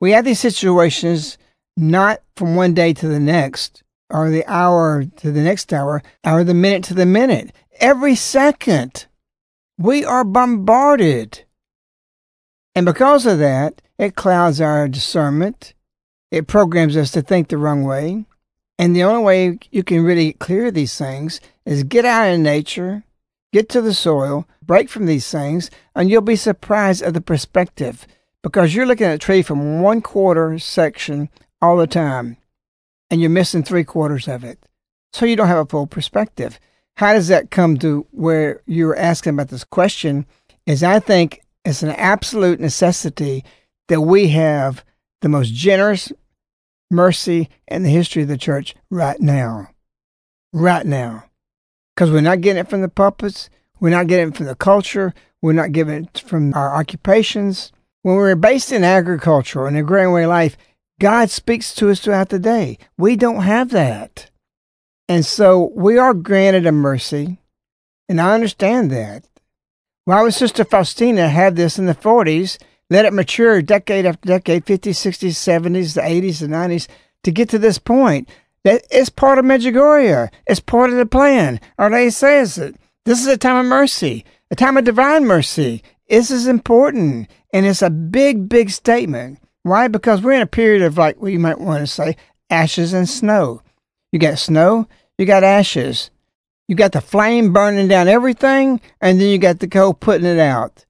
We 0.00 0.10
have 0.12 0.24
these 0.24 0.40
situations 0.40 1.38
not 1.76 2.20
from 2.36 2.56
one 2.56 2.74
day 2.74 2.92
to 2.92 3.08
the 3.08 3.20
next, 3.20 3.82
or 4.10 4.30
the 4.30 4.44
hour 4.46 5.04
to 5.04 5.32
the 5.32 5.42
next 5.42 5.72
hour, 5.72 6.02
or 6.24 6.44
the 6.44 6.54
minute 6.54 6.84
to 6.84 6.94
the 6.94 7.06
minute. 7.06 7.52
Every 7.80 8.14
second, 8.14 9.06
we 9.78 10.04
are 10.04 10.24
bombarded. 10.24 11.44
And 12.74 12.84
because 12.84 13.26
of 13.26 13.38
that, 13.38 13.80
it 13.98 14.14
clouds 14.14 14.60
our 14.60 14.88
discernment. 14.88 15.74
It 16.30 16.46
programs 16.46 16.96
us 16.96 17.10
to 17.12 17.22
think 17.22 17.48
the 17.48 17.56
wrong 17.56 17.84
way. 17.84 18.26
And 18.78 18.94
the 18.94 19.04
only 19.04 19.22
way 19.22 19.58
you 19.70 19.84
can 19.84 20.02
really 20.02 20.32
clear 20.32 20.70
these 20.70 20.98
things 20.98 21.40
is 21.64 21.84
get 21.84 22.04
out 22.04 22.28
in 22.28 22.42
nature, 22.42 23.04
get 23.54 23.68
to 23.68 23.80
the 23.80 23.94
soil, 23.94 24.48
break 24.60 24.88
from 24.88 25.06
these 25.06 25.30
things, 25.30 25.70
and 25.94 26.10
you'll 26.10 26.20
be 26.20 26.34
surprised 26.34 27.00
at 27.02 27.14
the 27.14 27.20
perspective 27.20 28.04
because 28.42 28.74
you're 28.74 28.84
looking 28.84 29.06
at 29.06 29.14
a 29.14 29.18
tree 29.18 29.42
from 29.42 29.80
one 29.80 30.02
quarter 30.02 30.58
section 30.58 31.28
all 31.62 31.76
the 31.76 31.86
time 31.86 32.36
and 33.10 33.20
you're 33.20 33.30
missing 33.30 33.62
three 33.62 33.84
quarters 33.84 34.26
of 34.26 34.42
it. 34.42 34.58
So 35.12 35.24
you 35.24 35.36
don't 35.36 35.46
have 35.46 35.64
a 35.64 35.70
full 35.70 35.86
perspective. 35.86 36.58
How 36.96 37.12
does 37.12 37.28
that 37.28 37.52
come 37.52 37.76
to 37.78 38.04
where 38.10 38.60
you're 38.66 38.96
asking 38.96 39.34
about 39.34 39.50
this 39.50 39.62
question? 39.62 40.26
Is 40.66 40.82
I 40.82 40.98
think 40.98 41.40
it's 41.64 41.84
an 41.84 41.90
absolute 41.90 42.58
necessity 42.58 43.44
that 43.86 44.00
we 44.00 44.30
have 44.30 44.84
the 45.20 45.28
most 45.28 45.54
generous 45.54 46.10
mercy 46.90 47.48
in 47.68 47.84
the 47.84 47.88
history 47.88 48.22
of 48.22 48.28
the 48.28 48.36
church 48.36 48.74
right 48.90 49.20
now. 49.20 49.68
Right 50.52 50.84
now. 50.84 51.26
Because 51.94 52.10
we're 52.10 52.20
not 52.20 52.40
getting 52.40 52.60
it 52.60 52.68
from 52.68 52.80
the 52.82 52.88
puppets. 52.88 53.50
We're 53.80 53.90
not 53.90 54.06
getting 54.06 54.28
it 54.28 54.36
from 54.36 54.46
the 54.46 54.54
culture. 54.54 55.14
We're 55.40 55.52
not 55.52 55.72
getting 55.72 56.04
it 56.04 56.22
from 56.26 56.54
our 56.54 56.74
occupations. 56.74 57.72
When 58.02 58.16
we're 58.16 58.34
based 58.34 58.72
in 58.72 58.84
agriculture 58.84 59.66
and 59.66 59.76
a 59.76 59.82
growing 59.82 60.26
life, 60.26 60.56
God 61.00 61.30
speaks 61.30 61.74
to 61.76 61.90
us 61.90 62.00
throughout 62.00 62.28
the 62.28 62.38
day. 62.38 62.78
We 62.96 63.16
don't 63.16 63.42
have 63.42 63.70
that. 63.70 64.30
And 65.08 65.24
so 65.24 65.72
we 65.74 65.98
are 65.98 66.14
granted 66.14 66.66
a 66.66 66.72
mercy. 66.72 67.38
And 68.08 68.20
I 68.20 68.34
understand 68.34 68.90
that. 68.90 69.26
Why 70.04 70.22
would 70.22 70.34
Sister 70.34 70.64
Faustina 70.64 71.28
have 71.28 71.56
this 71.56 71.78
in 71.78 71.86
the 71.86 71.94
40s, 71.94 72.58
let 72.90 73.06
it 73.06 73.12
mature 73.12 73.62
decade 73.62 74.04
after 74.04 74.28
decade, 74.28 74.66
50s, 74.66 74.90
60s, 74.90 75.30
70s, 75.30 75.94
the 75.94 76.02
80s, 76.02 76.40
the 76.40 76.46
90s, 76.46 76.88
to 77.22 77.30
get 77.30 77.48
to 77.50 77.58
this 77.58 77.78
point? 77.78 78.28
That 78.64 78.84
it's 78.90 79.10
part 79.10 79.38
of 79.38 79.44
Medjugorje. 79.44 80.30
It's 80.46 80.60
part 80.60 80.90
of 80.90 80.96
the 80.96 81.06
plan. 81.06 81.60
Our 81.78 81.90
Lady 81.90 82.10
says 82.10 82.58
it. 82.58 82.76
This 83.04 83.20
is 83.20 83.26
a 83.26 83.36
time 83.36 83.58
of 83.58 83.66
mercy, 83.66 84.24
a 84.50 84.56
time 84.56 84.76
of 84.76 84.84
divine 84.84 85.26
mercy. 85.26 85.82
This 86.08 86.30
is 86.30 86.46
important. 86.46 87.28
And 87.52 87.66
it's 87.66 87.82
a 87.82 87.90
big, 87.90 88.48
big 88.48 88.70
statement. 88.70 89.38
Why? 89.62 89.88
Because 89.88 90.22
we're 90.22 90.32
in 90.32 90.42
a 90.42 90.46
period 90.46 90.82
of 90.82 90.98
like 90.98 91.20
what 91.20 91.32
you 91.32 91.38
might 91.38 91.60
want 91.60 91.80
to 91.80 91.86
say 91.86 92.16
ashes 92.50 92.92
and 92.92 93.08
snow. 93.08 93.62
You 94.12 94.18
got 94.18 94.38
snow, 94.38 94.86
you 95.18 95.26
got 95.26 95.42
ashes, 95.42 96.10
you 96.68 96.76
got 96.76 96.92
the 96.92 97.00
flame 97.00 97.52
burning 97.52 97.88
down 97.88 98.06
everything, 98.06 98.80
and 99.00 99.20
then 99.20 99.28
you 99.28 99.38
got 99.38 99.58
the 99.58 99.66
coal 99.66 99.92
putting 99.92 100.26
it 100.26 100.38
out. 100.38 100.84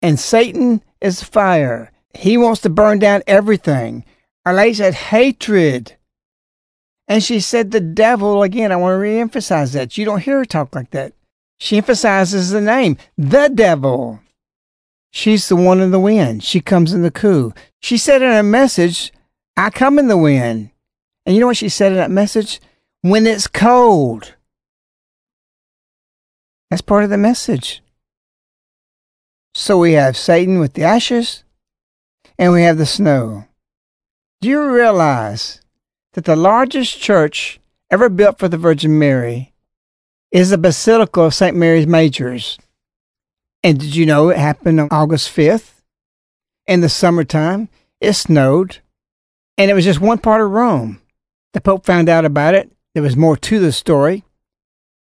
And 0.00 0.18
Satan 0.18 0.82
is 1.00 1.22
fire. 1.22 1.90
He 2.14 2.36
wants 2.36 2.60
to 2.62 2.70
burn 2.70 2.98
down 2.98 3.22
everything. 3.26 4.04
Our 4.46 4.54
lady 4.54 4.74
said 4.74 4.94
hatred. 4.94 5.96
And 7.08 7.24
she 7.24 7.40
said 7.40 7.70
the 7.70 7.80
devil, 7.80 8.42
again, 8.42 8.70
I 8.70 8.76
want 8.76 8.92
to 8.92 8.98
re-emphasize 8.98 9.72
that. 9.72 9.96
You 9.96 10.04
don't 10.04 10.22
hear 10.22 10.38
her 10.38 10.44
talk 10.44 10.74
like 10.74 10.90
that. 10.90 11.14
She 11.58 11.78
emphasizes 11.78 12.50
the 12.50 12.60
name, 12.60 12.98
the 13.16 13.48
devil. 13.48 14.20
She's 15.10 15.48
the 15.48 15.56
one 15.56 15.80
in 15.80 15.90
the 15.90 15.98
wind. 15.98 16.44
She 16.44 16.60
comes 16.60 16.92
in 16.92 17.02
the 17.02 17.10
coup. 17.10 17.54
She 17.80 17.96
said 17.96 18.20
in 18.20 18.30
a 18.30 18.42
message, 18.42 19.10
I 19.56 19.70
come 19.70 19.98
in 19.98 20.08
the 20.08 20.18
wind. 20.18 20.70
And 21.24 21.34
you 21.34 21.40
know 21.40 21.46
what 21.46 21.56
she 21.56 21.70
said 21.70 21.92
in 21.92 21.98
that 21.98 22.10
message? 22.10 22.60
When 23.00 23.26
it's 23.26 23.46
cold. 23.46 24.34
That's 26.70 26.82
part 26.82 27.04
of 27.04 27.10
the 27.10 27.16
message. 27.16 27.82
So 29.54 29.78
we 29.78 29.94
have 29.94 30.16
Satan 30.16 30.60
with 30.60 30.74
the 30.74 30.84
ashes, 30.84 31.42
and 32.38 32.52
we 32.52 32.62
have 32.62 32.76
the 32.76 32.86
snow. 32.86 33.46
Do 34.40 34.48
you 34.48 34.70
realize 34.70 35.62
that 36.18 36.24
the 36.24 36.34
largest 36.34 37.00
church 37.00 37.60
ever 37.92 38.08
built 38.08 38.40
for 38.40 38.48
the 38.48 38.56
Virgin 38.56 38.98
Mary 38.98 39.52
is 40.32 40.50
the 40.50 40.58
Basilica 40.58 41.20
of 41.20 41.32
St. 41.32 41.56
Mary's 41.56 41.86
Majors? 41.86 42.58
And 43.62 43.78
did 43.78 43.94
you 43.94 44.04
know 44.04 44.28
it 44.28 44.36
happened 44.36 44.80
on 44.80 44.88
August 44.90 45.28
5th? 45.28 45.74
In 46.66 46.80
the 46.80 46.88
summertime, 46.88 47.68
it 48.00 48.14
snowed, 48.14 48.78
and 49.56 49.70
it 49.70 49.74
was 49.74 49.84
just 49.84 50.00
one 50.00 50.18
part 50.18 50.40
of 50.40 50.50
Rome. 50.50 51.00
The 51.52 51.60
Pope 51.60 51.86
found 51.86 52.08
out 52.08 52.24
about 52.24 52.54
it. 52.54 52.68
There 52.94 53.02
was 53.04 53.16
more 53.16 53.36
to 53.36 53.60
the 53.60 53.70
story. 53.70 54.24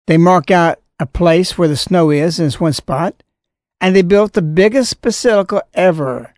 They 0.08 0.17
mark 0.17 0.49
out 0.49 0.80
a 0.99 1.06
place 1.06 1.60
where 1.60 1.67
the 1.67 1.78
snow 1.78 2.10
is 2.10 2.39
in 2.39 2.45
this 2.45 2.60
one 2.60 2.73
spot, 2.73 3.21
and 3.80 3.95
they 3.95 4.02
built 4.02 4.34
the 4.34 4.41
biggest 4.41 4.99
basilica 4.99 5.62
ever. 5.76 6.34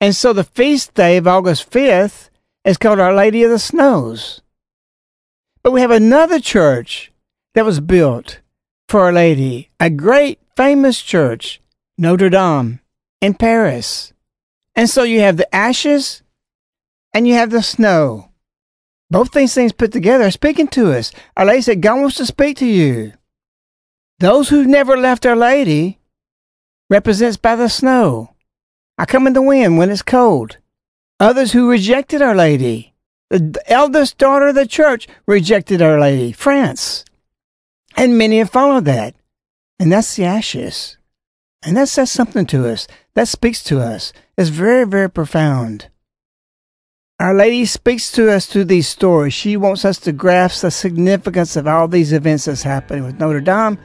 And 0.00 0.14
so 0.14 0.32
the 0.32 0.44
feast 0.44 0.94
day 0.94 1.16
of 1.16 1.26
August 1.26 1.68
5th 1.68 2.27
is 2.64 2.76
called 2.76 3.00
Our 3.00 3.14
Lady 3.14 3.42
of 3.42 3.50
the 3.50 3.58
Snows. 3.58 4.40
But 5.62 5.72
we 5.72 5.80
have 5.80 5.90
another 5.90 6.40
church 6.40 7.12
that 7.54 7.64
was 7.64 7.80
built 7.80 8.40
for 8.88 9.00
Our 9.00 9.12
Lady, 9.12 9.70
a 9.80 9.90
great 9.90 10.38
famous 10.56 11.02
church, 11.02 11.60
Notre 11.96 12.30
Dame, 12.30 12.80
in 13.20 13.34
Paris. 13.34 14.12
And 14.74 14.88
so 14.88 15.02
you 15.02 15.20
have 15.20 15.36
the 15.36 15.54
ashes 15.54 16.22
and 17.12 17.26
you 17.26 17.34
have 17.34 17.50
the 17.50 17.62
snow. 17.62 18.30
Both 19.10 19.32
these 19.32 19.54
things 19.54 19.72
put 19.72 19.92
together 19.92 20.24
are 20.24 20.30
speaking 20.30 20.68
to 20.68 20.92
us. 20.92 21.12
Our 21.36 21.46
Lady 21.46 21.62
said, 21.62 21.80
God 21.80 22.00
wants 22.00 22.16
to 22.18 22.26
speak 22.26 22.58
to 22.58 22.66
you. 22.66 23.14
Those 24.18 24.48
who've 24.48 24.66
never 24.66 24.96
left 24.96 25.24
Our 25.26 25.36
Lady 25.36 25.98
represents 26.90 27.36
by 27.36 27.56
the 27.56 27.68
snow. 27.68 28.34
I 28.98 29.04
come 29.04 29.26
in 29.26 29.32
the 29.32 29.42
wind 29.42 29.78
when 29.78 29.90
it's 29.90 30.02
cold. 30.02 30.58
Others 31.20 31.52
who 31.52 31.70
rejected 31.70 32.22
Our 32.22 32.34
Lady. 32.34 32.94
The 33.30 33.62
eldest 33.66 34.18
daughter 34.18 34.48
of 34.48 34.54
the 34.54 34.66
church 34.66 35.08
rejected 35.26 35.82
Our 35.82 36.00
Lady, 36.00 36.32
France. 36.32 37.04
And 37.96 38.16
many 38.16 38.38
have 38.38 38.50
followed 38.50 38.84
that. 38.84 39.16
And 39.78 39.92
that's 39.92 40.16
the 40.16 40.24
ashes. 40.24 40.96
And 41.62 41.76
that 41.76 41.88
says 41.88 42.10
something 42.10 42.46
to 42.46 42.68
us. 42.68 42.86
That 43.14 43.28
speaks 43.28 43.64
to 43.64 43.80
us. 43.80 44.12
It's 44.36 44.48
very, 44.50 44.86
very 44.86 45.10
profound. 45.10 45.88
Our 47.18 47.34
Lady 47.34 47.64
speaks 47.64 48.12
to 48.12 48.30
us 48.30 48.46
through 48.46 48.66
these 48.66 48.86
stories. 48.86 49.34
She 49.34 49.56
wants 49.56 49.84
us 49.84 49.98
to 50.00 50.12
grasp 50.12 50.62
the 50.62 50.70
significance 50.70 51.56
of 51.56 51.66
all 51.66 51.88
these 51.88 52.12
events 52.12 52.44
that's 52.44 52.62
happening 52.62 53.04
with 53.04 53.18
Notre 53.18 53.40
Dame 53.40 53.76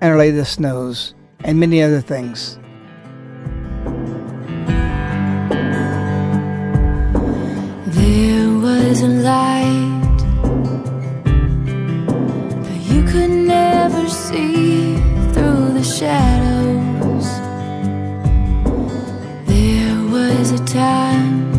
and 0.00 0.12
Our 0.12 0.16
Lady 0.16 0.30
of 0.30 0.36
the 0.36 0.44
Snows 0.46 1.14
and 1.40 1.60
many 1.60 1.82
other 1.82 2.00
things. 2.00 2.58
A 8.90 9.06
light, 9.06 10.20
but 12.64 12.80
you 12.90 13.04
could 13.04 13.30
never 13.30 14.08
see 14.08 14.96
through 15.32 15.72
the 15.78 15.82
shadows. 15.82 17.28
There 19.46 19.96
was 20.10 20.50
a 20.50 20.64
time 20.64 21.52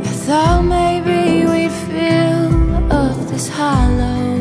I 0.00 0.12
thought 0.26 0.62
maybe 0.62 1.44
we'd 1.44 1.72
fill 1.90 2.92
up 2.92 3.16
this 3.28 3.48
hollow. 3.48 4.38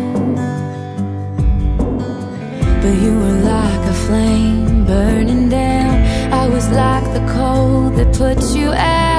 But 2.81 2.93
you 3.03 3.11
were 3.21 3.39
like 3.53 3.85
a 3.89 3.93
flame 4.05 4.85
burning 4.85 5.49
down. 5.49 5.95
I 6.31 6.47
was 6.47 6.69
like 6.69 7.05
the 7.11 7.25
cold 7.33 7.95
that 7.95 8.15
puts 8.15 8.55
you 8.55 8.71
out. 8.71 9.12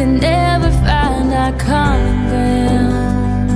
We 0.00 0.06
never 0.06 0.70
find 0.70 1.30
our 1.30 1.52
common 1.58 2.28
ground. 2.30 3.50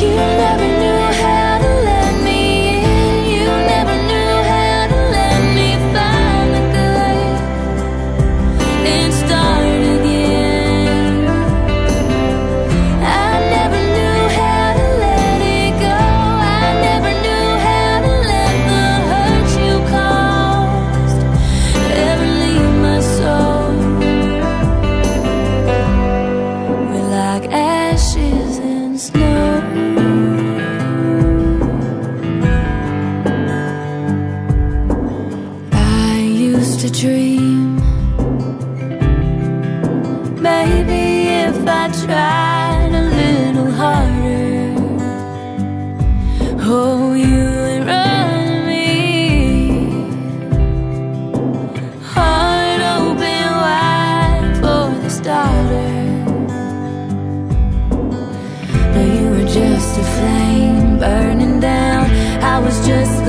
You 0.00 0.08
never 0.16 0.66
knew. 0.80 1.01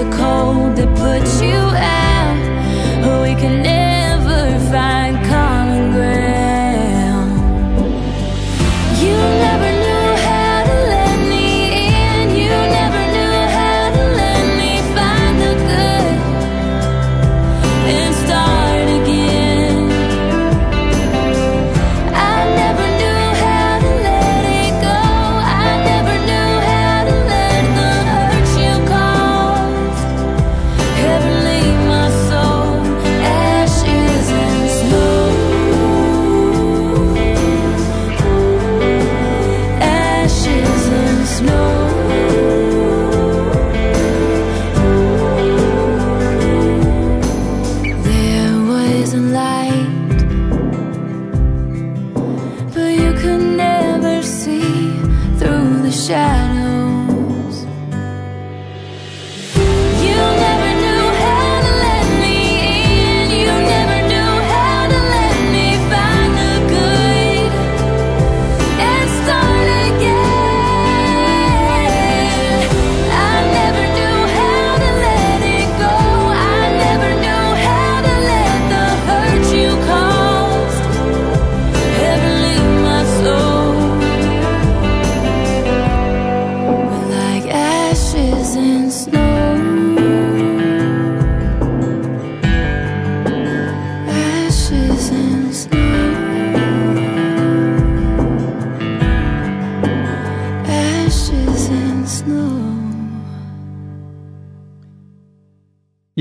the 0.04 0.18
cold 0.18 0.76
that 0.76 0.90
puts 0.98 1.42
you 1.42 1.56
out. 1.56 3.22
We 3.24 3.36
can 3.36 3.83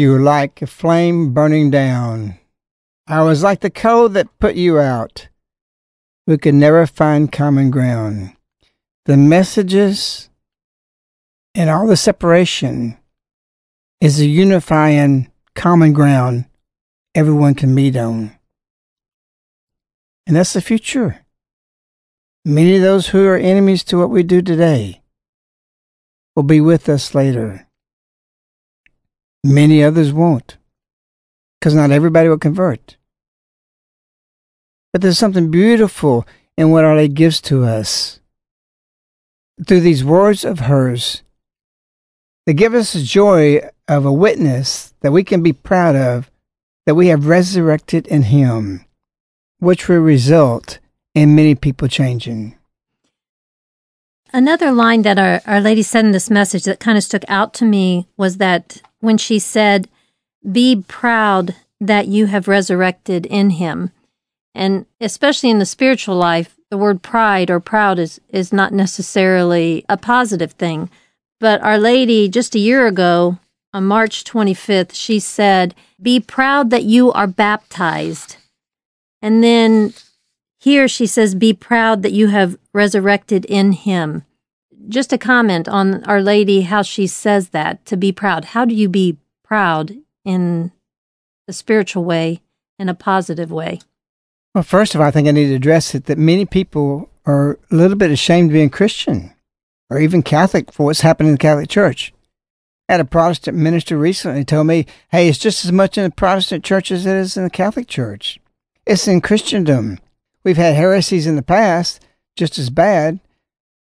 You 0.03 0.11
were 0.11 0.19
like 0.19 0.61
a 0.61 0.67
flame 0.67 1.33
burning 1.33 1.71
down. 1.71 2.37
I 3.07 3.23
was 3.23 3.45
like 3.45 3.61
the 3.61 3.71
coal 3.71 4.09
that 4.09 4.37
put 4.41 4.57
you 4.57 4.81
out. 4.81 5.29
We 6.27 6.39
could 6.39 6.57
never 6.57 6.89
find 6.89 7.31
common 7.31 7.71
ground. 7.71 8.35
The 9.05 9.17
messages 9.17 10.29
and 11.55 11.71
all 11.71 11.87
the 11.87 11.97
separation 11.97 12.99
is 14.01 14.19
a 14.19 14.27
unifying 14.27 15.31
common 15.55 15.93
ground 15.93 16.47
everyone 17.15 17.55
can 17.55 17.73
meet 17.73 17.97
on. 17.97 18.37
And 20.27 20.35
that's 20.35 20.53
the 20.53 20.61
future. 20.61 21.25
Many 22.45 22.75
of 22.75 22.83
those 22.83 23.07
who 23.11 23.25
are 23.29 23.37
enemies 23.37 23.85
to 23.85 23.99
what 23.99 24.11
we 24.11 24.25
do 24.25 24.43
today 24.43 25.01
will 26.35 26.43
be 26.43 26.61
with 26.61 26.89
us 26.89 27.15
later. 27.15 27.69
Many 29.45 29.83
others 29.83 30.13
won't, 30.13 30.57
because 31.59 31.75
not 31.75 31.91
everybody 31.91 32.29
will 32.29 32.39
convert. 32.39 32.97
But 34.93 35.03
there's 35.03 35.19
something 35.19 35.51
beautiful 35.51 36.27
in 36.57 36.71
what 36.71 36.85
Our 36.85 36.97
Lady 36.97 37.13
gives 37.13 37.41
to 37.43 37.65
us 37.65 38.21
through 39.67 39.81
these 39.81 40.05
words 40.05 40.45
of 40.45 40.61
hers. 40.61 41.23
They 42.47 42.55
give 42.55 42.75
us 42.75 42.93
the 42.93 43.03
joy 43.03 43.61
of 43.89 44.05
a 44.05 44.13
witness 44.13 44.95
that 45.01 45.13
we 45.13 45.25
can 45.25 45.43
be 45.43 45.53
proud 45.53 45.97
of, 45.97 46.31
that 46.87 46.95
we 46.95 47.09
have 47.09 47.27
resurrected 47.27 48.07
in 48.07 48.23
Him, 48.23 48.85
which 49.59 49.89
will 49.89 49.99
result 49.99 50.79
in 51.15 51.35
many 51.35 51.55
people 51.55 51.89
changing. 51.89 52.57
Another 54.33 54.73
line 54.73 55.03
that 55.03 55.19
our, 55.19 55.41
our 55.47 55.61
lady 55.61 55.83
said 55.83 56.05
in 56.05 56.13
this 56.13 56.31
message 56.31 56.65
that 56.65 56.81
kind 56.81 56.97
of 56.97 57.05
stuck 57.05 57.23
out 57.29 57.53
to 57.55 57.65
me 57.65 58.09
was 58.17 58.39
that 58.39 58.81
when 59.03 59.19
she 59.19 59.39
said, 59.39 59.89
Be 60.51 60.83
proud 60.89 61.55
that 61.81 62.07
you 62.07 62.27
have 62.27 62.49
resurrected 62.49 63.27
in 63.27 63.51
him. 63.51 63.91
And 64.55 64.87
especially 65.01 65.51
in 65.51 65.59
the 65.59 65.67
spiritual 65.67 66.17
life, 66.17 66.57
the 66.71 66.79
word 66.79 67.03
pride 67.03 67.51
or 67.51 67.61
proud 67.61 67.99
is, 67.99 68.21
is 68.31 68.53
not 68.53 68.73
necessarily 68.73 69.85
a 69.89 69.97
positive 69.97 70.53
thing. 70.53 70.89
But 71.41 71.61
Our 71.63 71.79
Lady, 71.79 72.29
just 72.29 72.55
a 72.55 72.61
year 72.61 72.87
ago, 72.87 73.39
on 73.75 73.85
March 73.85 74.25
25th, 74.25 74.95
she 74.95 75.19
said, 75.19 75.75
Be 76.01 76.21
proud 76.21 76.71
that 76.71 76.85
you 76.85 77.11
are 77.13 77.27
baptized. 77.27 78.37
And 79.21 79.43
then 79.43 79.95
here 80.61 80.87
she 80.87 81.07
says, 81.07 81.35
Be 81.35 81.53
proud 81.53 82.03
that 82.03 82.13
you 82.13 82.29
have 82.29 82.57
resurrected 82.73 83.45
in 83.47 83.73
him. 83.73 84.25
Just 84.89 85.13
a 85.13 85.19
comment 85.19 85.69
on 85.69 86.05
Our 86.05 86.21
Lady, 86.21 86.63
how 86.63 86.83
she 86.83 87.07
says 87.07 87.51
that, 87.51 87.85
to 87.87 87.97
be 87.97 88.13
proud. 88.13 88.47
How 88.47 88.65
do 88.65 88.75
you 88.75 88.89
be 88.89 89.17
proud 89.45 89.95
in 90.25 90.73
a 91.47 91.53
spiritual 91.53 92.05
way, 92.05 92.43
in 92.79 92.89
a 92.89 92.95
positive 92.95 93.51
way? 93.51 93.81
Well, 94.55 94.65
first 94.65 94.95
of 94.95 95.01
all, 95.01 95.07
I 95.07 95.11
think 95.11 95.29
I 95.29 95.33
need 95.33 95.49
to 95.49 95.55
address 95.55 95.95
it 95.95 96.07
that 96.07 96.19
many 96.19 96.45
people 96.45 97.11
are 97.25 97.59
a 97.71 97.75
little 97.75 97.97
bit 97.97 98.11
ashamed 98.11 98.51
of 98.51 98.55
being 98.55 98.71
Christian 98.71 99.33
or 99.89 99.99
even 99.99 100.23
Catholic 100.23 100.73
for 100.73 100.87
what's 100.87 101.01
happening 101.01 101.29
in 101.29 101.35
the 101.35 101.39
Catholic 101.39 101.69
Church. 101.69 102.13
I 102.89 102.95
had 102.95 103.01
a 103.01 103.05
Protestant 103.05 103.57
minister 103.57 103.97
recently 103.97 104.45
told 104.45 104.67
me, 104.67 104.87
hey, 105.11 105.29
it's 105.29 105.39
just 105.39 105.65
as 105.65 105.73
much 105.73 105.97
in 105.97 106.05
the 106.05 106.11
Protestant 106.11 106.65
church 106.65 106.91
as 106.91 107.07
it 107.07 107.15
is 107.15 107.37
in 107.37 107.45
the 107.45 107.51
Catholic 107.51 107.89
Church. 107.89 108.41
It's 108.85 109.07
in 109.07 109.21
Christendom. 109.21 109.99
We've 110.45 110.57
had 110.57 110.75
heresies 110.75 111.27
in 111.27 111.37
the 111.37 111.43
past, 111.43 112.05
just 112.37 112.59
as 112.59 112.69
bad. 112.69 113.21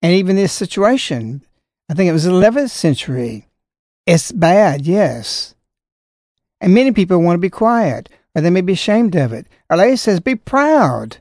And 0.01 0.13
even 0.13 0.35
this 0.35 0.53
situation, 0.53 1.43
I 1.89 1.93
think 1.93 2.09
it 2.09 2.13
was 2.13 2.23
the 2.23 2.31
11th 2.31 2.69
century. 2.69 3.47
It's 4.05 4.31
bad, 4.31 4.85
yes. 4.85 5.55
And 6.61 6.73
many 6.73 6.91
people 6.91 7.21
want 7.21 7.35
to 7.35 7.41
be 7.41 7.49
quiet, 7.49 8.09
or 8.35 8.41
they 8.41 8.49
may 8.49 8.61
be 8.61 8.73
ashamed 8.73 9.15
of 9.15 9.33
it. 9.33 9.47
Our 9.69 9.77
Lady 9.77 9.97
says, 9.97 10.19
be 10.19 10.35
proud. 10.35 11.17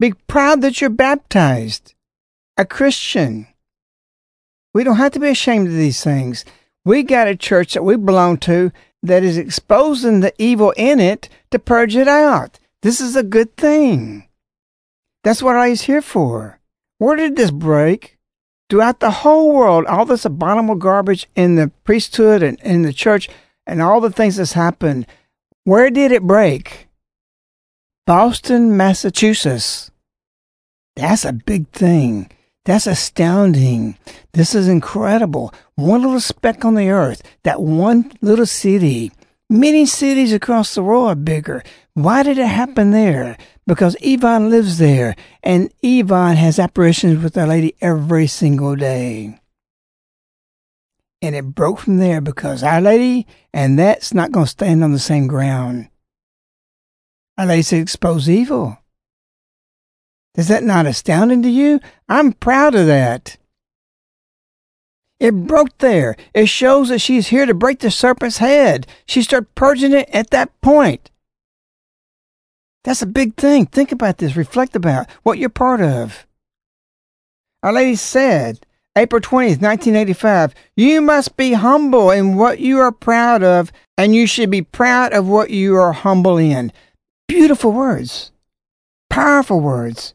Be 0.00 0.12
proud 0.26 0.62
that 0.62 0.80
you're 0.80 0.90
baptized, 0.90 1.94
a 2.56 2.64
Christian. 2.64 3.46
We 4.74 4.84
don't 4.84 4.96
have 4.96 5.12
to 5.12 5.20
be 5.20 5.28
ashamed 5.28 5.68
of 5.68 5.74
these 5.74 6.02
things. 6.02 6.44
We 6.84 7.04
got 7.04 7.28
a 7.28 7.36
church 7.36 7.74
that 7.74 7.84
we 7.84 7.96
belong 7.96 8.38
to 8.38 8.72
that 9.02 9.22
is 9.22 9.36
exposing 9.36 10.20
the 10.20 10.32
evil 10.38 10.72
in 10.76 10.98
it 10.98 11.28
to 11.50 11.58
purge 11.58 11.94
it 11.94 12.08
out. 12.08 12.58
This 12.82 13.00
is 13.00 13.14
a 13.14 13.22
good 13.22 13.56
thing. 13.56 14.28
That's 15.22 15.42
what 15.42 15.56
I 15.56 15.70
was 15.70 15.82
here 15.82 16.02
for. 16.02 16.58
Where 17.02 17.16
did 17.16 17.34
this 17.34 17.50
break? 17.50 18.16
Throughout 18.70 19.00
the 19.00 19.10
whole 19.10 19.52
world, 19.52 19.86
all 19.86 20.04
this 20.04 20.24
abominable 20.24 20.76
garbage 20.76 21.26
in 21.34 21.56
the 21.56 21.72
priesthood 21.82 22.44
and 22.44 22.60
in 22.60 22.82
the 22.82 22.92
church 22.92 23.28
and 23.66 23.82
all 23.82 24.00
the 24.00 24.12
things 24.12 24.36
that's 24.36 24.52
happened, 24.52 25.08
where 25.64 25.90
did 25.90 26.12
it 26.12 26.22
break? 26.22 26.86
Boston, 28.06 28.76
Massachusetts. 28.76 29.90
That's 30.94 31.24
a 31.24 31.32
big 31.32 31.66
thing. 31.70 32.30
That's 32.66 32.86
astounding. 32.86 33.98
This 34.32 34.54
is 34.54 34.68
incredible. 34.68 35.52
One 35.74 36.02
little 36.02 36.20
speck 36.20 36.64
on 36.64 36.76
the 36.76 36.90
earth, 36.90 37.20
that 37.42 37.60
one 37.60 38.12
little 38.20 38.46
city. 38.46 39.10
Many 39.50 39.86
cities 39.86 40.32
across 40.32 40.76
the 40.76 40.84
world 40.84 41.08
are 41.08 41.16
bigger. 41.16 41.64
Why 41.94 42.22
did 42.22 42.38
it 42.38 42.46
happen 42.46 42.92
there? 42.92 43.36
Because 43.66 43.96
Ivan 44.04 44.50
lives 44.50 44.78
there, 44.78 45.14
and 45.42 45.72
Ivan 45.84 46.36
has 46.36 46.58
apparitions 46.58 47.22
with 47.22 47.38
Our 47.38 47.46
Lady 47.46 47.74
every 47.80 48.26
single 48.26 48.74
day. 48.74 49.38
And 51.20 51.36
it 51.36 51.54
broke 51.54 51.78
from 51.78 51.98
there 51.98 52.20
because 52.20 52.64
Our 52.64 52.80
Lady 52.80 53.28
and 53.54 53.78
that's 53.78 54.12
not 54.12 54.32
going 54.32 54.46
to 54.46 54.50
stand 54.50 54.82
on 54.82 54.90
the 54.90 54.98
same 54.98 55.28
ground. 55.28 55.88
Our 57.38 57.46
Lady 57.46 57.62
said, 57.62 57.80
expose 57.80 58.28
evil. 58.28 58.78
Is 60.34 60.48
that 60.48 60.64
not 60.64 60.86
astounding 60.86 61.42
to 61.42 61.48
you? 61.48 61.78
I'm 62.08 62.32
proud 62.32 62.74
of 62.74 62.86
that. 62.86 63.36
It 65.20 65.46
broke 65.46 65.78
there. 65.78 66.16
It 66.34 66.48
shows 66.48 66.88
that 66.88 67.00
she's 67.00 67.28
here 67.28 67.46
to 67.46 67.54
break 67.54 67.78
the 67.78 67.92
serpent's 67.92 68.38
head. 68.38 68.88
She 69.06 69.22
started 69.22 69.54
purging 69.54 69.92
it 69.92 70.08
at 70.12 70.30
that 70.30 70.60
point. 70.62 71.11
That's 72.84 73.02
a 73.02 73.06
big 73.06 73.36
thing. 73.36 73.66
Think 73.66 73.92
about 73.92 74.18
this. 74.18 74.36
Reflect 74.36 74.74
about 74.74 75.08
what 75.22 75.38
you're 75.38 75.48
part 75.48 75.80
of. 75.80 76.26
Our 77.62 77.72
Lady 77.72 77.94
said, 77.94 78.66
April 78.96 79.20
20th, 79.20 79.62
1985, 79.62 80.54
you 80.76 81.00
must 81.00 81.36
be 81.36 81.52
humble 81.52 82.10
in 82.10 82.36
what 82.36 82.58
you 82.58 82.78
are 82.80 82.92
proud 82.92 83.42
of, 83.42 83.72
and 83.96 84.14
you 84.14 84.26
should 84.26 84.50
be 84.50 84.62
proud 84.62 85.12
of 85.12 85.28
what 85.28 85.50
you 85.50 85.76
are 85.76 85.92
humble 85.92 86.36
in. 86.36 86.72
Beautiful 87.28 87.72
words. 87.72 88.32
Powerful 89.08 89.60
words. 89.60 90.12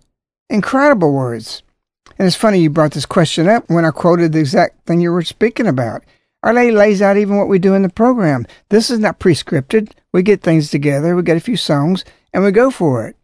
Incredible 0.50 1.14
words. 1.14 1.64
And 2.20 2.28
it's 2.28 2.36
funny 2.36 2.60
you 2.60 2.70
brought 2.70 2.92
this 2.92 3.06
question 3.06 3.48
up 3.48 3.70
when 3.70 3.86
I 3.86 3.92
quoted 3.92 4.34
the 4.34 4.40
exact 4.40 4.86
thing 4.86 5.02
you 5.02 5.12
were 5.12 5.22
speaking 5.22 5.68
about. 5.68 6.04
Our 6.44 6.54
Lady 6.54 6.72
lays 6.72 7.02
out 7.02 7.18
even 7.18 7.38
what 7.38 7.48
we 7.48 7.60
do 7.60 7.74
in 7.74 7.82
the 7.82 7.90
program. 7.90 8.46
This 8.70 8.90
is 8.90 9.00
not 9.00 9.20
prescripted. 9.20 9.92
We 10.14 10.24
get 10.24 10.42
things 10.42 10.70
together, 10.70 11.16
we 11.16 11.24
get 11.24 11.38
a 11.38 11.42
few 11.42 11.58
songs, 11.58 12.06
and 12.34 12.44
we 12.44 12.52
go 12.52 12.72
for 12.72 13.08
it. 13.08 13.16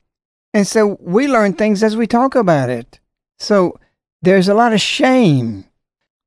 And 0.54 0.68
so 0.68 0.98
we 1.00 1.28
learn 1.28 1.54
things 1.54 1.82
as 1.84 1.96
we 1.96 2.06
talk 2.06 2.36
about 2.36 2.70
it. 2.70 3.00
So 3.40 3.80
there's 4.22 4.48
a 4.48 4.54
lot 4.54 4.74
of 4.74 4.82
shame 4.82 5.66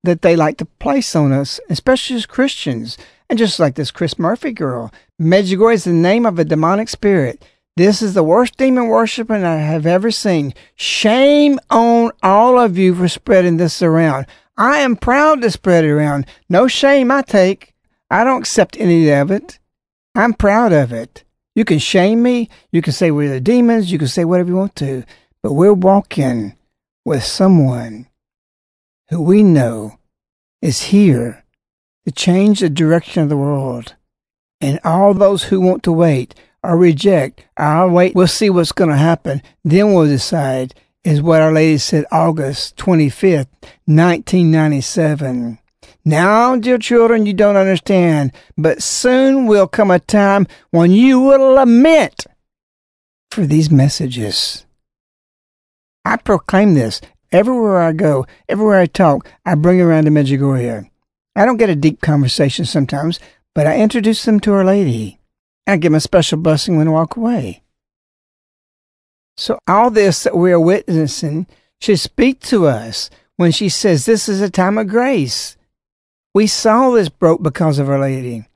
that 0.03 0.23
they 0.23 0.37
like 0.37 0.59
to 0.59 0.65
place 0.65 1.15
on 1.15 1.33
us, 1.33 1.61
especially 1.69 2.17
as 2.17 2.27
Christians. 2.27 2.97
And 3.29 3.39
just 3.39 3.59
like 3.59 3.75
this 3.75 3.91
Chris 3.91 4.19
Murphy 4.19 4.53
girl, 4.53 4.93
Medjugorje 5.21 5.75
is 5.75 5.85
the 5.85 5.93
name 5.93 6.27
of 6.27 6.39
a 6.39 6.45
demonic 6.45 6.89
spirit. 6.89 7.45
This 7.77 8.01
is 8.01 8.15
the 8.15 8.23
worst 8.23 8.57
demon 8.57 8.87
worshiping 8.87 9.45
I 9.45 9.57
have 9.57 9.85
ever 9.85 10.11
seen. 10.11 10.55
Shame 10.77 11.59
on 11.71 12.13
all 12.23 12.59
of 12.59 12.79
you 12.79 12.95
for 12.95 13.09
spreading 13.09 13.57
this 13.59 13.83
around. 13.83 14.27
I 14.57 14.79
am 14.79 14.97
proud 14.97 15.43
to 15.43 15.51
spread 15.51 15.85
it 15.85 15.91
around. 15.91 16.27
No 16.49 16.67
shame 16.67 17.11
I 17.11 17.23
take. 17.23 17.75
I 18.11 18.25
don't 18.25 18.41
accept 18.41 18.77
any 18.79 19.11
of 19.11 19.31
it. 19.31 19.59
I'm 20.15 20.33
proud 20.33 20.73
of 20.73 20.93
it. 20.93 21.25
You 21.55 21.65
can 21.65 21.79
shame 21.79 22.23
me. 22.23 22.49
You 22.71 22.83
can 22.83 22.93
say 22.93 23.11
we're 23.11 23.29
the 23.29 23.41
demons. 23.41 23.91
You 23.91 23.99
can 23.99 24.09
say 24.09 24.25
whatever 24.25 24.51
you 24.51 24.57
want 24.57 24.77
to. 24.77 25.05
But 25.43 25.53
we're 25.53 25.73
walking 25.73 26.57
with 27.05 27.25
someone 27.25 28.09
who 29.09 29.21
we 29.21 29.43
know 29.43 29.99
is 30.63 30.83
here 30.83 31.45
to 32.05 32.13
change 32.13 32.61
the 32.61 32.71
direction 32.71 33.23
of 33.23 33.29
the 33.29 33.37
world. 33.37 33.95
And 34.61 34.81
all 34.85 35.13
those 35.13 35.45
who 35.45 35.61
want 35.61 35.83
to 35.83 35.93
wait 35.93 36.35
or 36.63 36.77
reject. 36.77 37.45
I'll 37.57 37.91
wait. 37.91 38.15
We'll 38.15 38.27
see 38.27 38.51
what's 38.51 38.73
going 38.73 38.91
to 38.91 38.97
happen. 38.97 39.43
Then 39.65 39.93
we'll 39.93 40.07
decide, 40.07 40.75
is 41.07 41.23
what 41.23 41.41
Our 41.41 41.53
Lady 41.53 41.79
said 41.79 42.05
August 42.11 42.77
25th, 42.79 43.47
1997. 43.85 45.61
Now, 46.05 46.57
dear 46.57 46.79
children, 46.79 47.27
you 47.27 47.33
don't 47.33 47.57
understand, 47.57 48.33
but 48.59 48.83
soon 48.83 49.47
will 49.47 49.69
come 49.69 49.93
a 49.93 50.01
time 50.01 50.49
when 50.71 50.91
you 50.91 51.21
will 51.21 51.55
lament 51.55 52.27
for 53.31 53.47
these 53.47 53.71
messages. 53.71 54.67
I 56.05 56.17
proclaim 56.17 56.75
this 56.75 57.01
everywhere 57.31 57.83
I 57.83 57.93
go, 57.93 58.27
everywhere 58.49 58.81
I 58.81 58.87
talk, 58.87 59.29
I 59.45 59.55
bring 59.55 59.81
around 59.81 60.07
to 60.07 60.11
Medjugorje. 60.11 60.91
I 61.37 61.45
don't 61.45 61.57
get 61.57 61.71
a 61.71 61.77
deep 61.77 62.01
conversation 62.01 62.65
sometimes, 62.65 63.21
but 63.55 63.69
I 63.69 63.79
introduce 63.79 64.25
them 64.25 64.41
to 64.41 64.55
Our 64.55 64.65
Lady. 64.65 65.21
I 65.69 65.77
give 65.77 65.93
them 65.93 65.97
a 65.97 66.01
special 66.01 66.39
blessing 66.39 66.77
when 66.77 66.89
I 66.89 66.91
walk 66.91 67.17
away. 67.17 67.63
So 69.37 69.59
all 69.69 69.91
this 69.91 70.25
that 70.25 70.37
we 70.37 70.53
are 70.53 70.61
witnessing 70.61 71.47
should 71.81 72.01
speak 72.01 72.41
to 72.41 72.67
us 72.67 73.11
when 73.37 73.53
she 73.53 73.69
says 73.69 74.05
this 74.05 74.29
is 74.29 74.41
a 74.41 74.51
time 74.51 74.79
of 74.79 74.89
grace. 74.89 75.57
We 76.35 76.47
saw 76.47 76.91
this 76.91 77.09
broke 77.09 77.43
because 77.43 77.79
of 77.79 77.89
Our 77.89 77.99
Lady. 77.99 78.47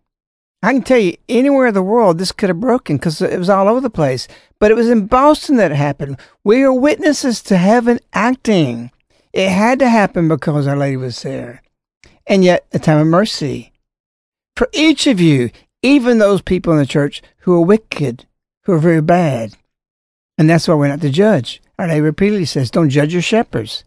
I 0.62 0.72
can 0.72 0.82
tell 0.82 0.98
you, 0.98 1.16
anywhere 1.28 1.68
in 1.68 1.74
the 1.74 1.82
world, 1.82 2.18
this 2.18 2.32
could 2.32 2.50
have 2.50 2.60
broken 2.60 2.96
because 2.96 3.22
it 3.22 3.38
was 3.38 3.48
all 3.48 3.68
over 3.68 3.80
the 3.80 3.88
place. 3.88 4.28
But 4.58 4.70
it 4.70 4.74
was 4.74 4.90
in 4.90 5.06
Boston 5.06 5.56
that 5.56 5.72
it 5.72 5.76
happened. 5.76 6.18
We 6.44 6.62
are 6.62 6.72
witnesses 6.72 7.42
to 7.44 7.56
heaven 7.56 7.98
acting. 8.12 8.90
It 9.32 9.48
had 9.48 9.78
to 9.78 9.88
happen 9.88 10.28
because 10.28 10.66
Our 10.66 10.76
Lady 10.76 10.98
was 10.98 11.22
there. 11.22 11.62
And 12.26 12.44
yet, 12.44 12.66
a 12.72 12.78
time 12.78 12.98
of 12.98 13.06
mercy. 13.06 13.72
For 14.56 14.68
each 14.74 15.06
of 15.06 15.18
you, 15.20 15.50
even 15.82 16.18
those 16.18 16.42
people 16.42 16.74
in 16.74 16.78
the 16.78 16.86
church 16.86 17.22
who 17.40 17.54
are 17.54 17.64
wicked, 17.64 18.26
who 18.64 18.72
are 18.72 18.78
very 18.78 19.00
bad. 19.00 19.56
And 20.40 20.48
that's 20.48 20.66
why 20.66 20.72
we're 20.72 20.88
not 20.88 21.02
to 21.02 21.10
judge. 21.10 21.60
And 21.78 21.90
Lady 21.90 22.00
repeatedly 22.00 22.46
says, 22.46 22.70
don't 22.70 22.88
judge 22.88 23.12
your 23.12 23.20
shepherds. 23.20 23.84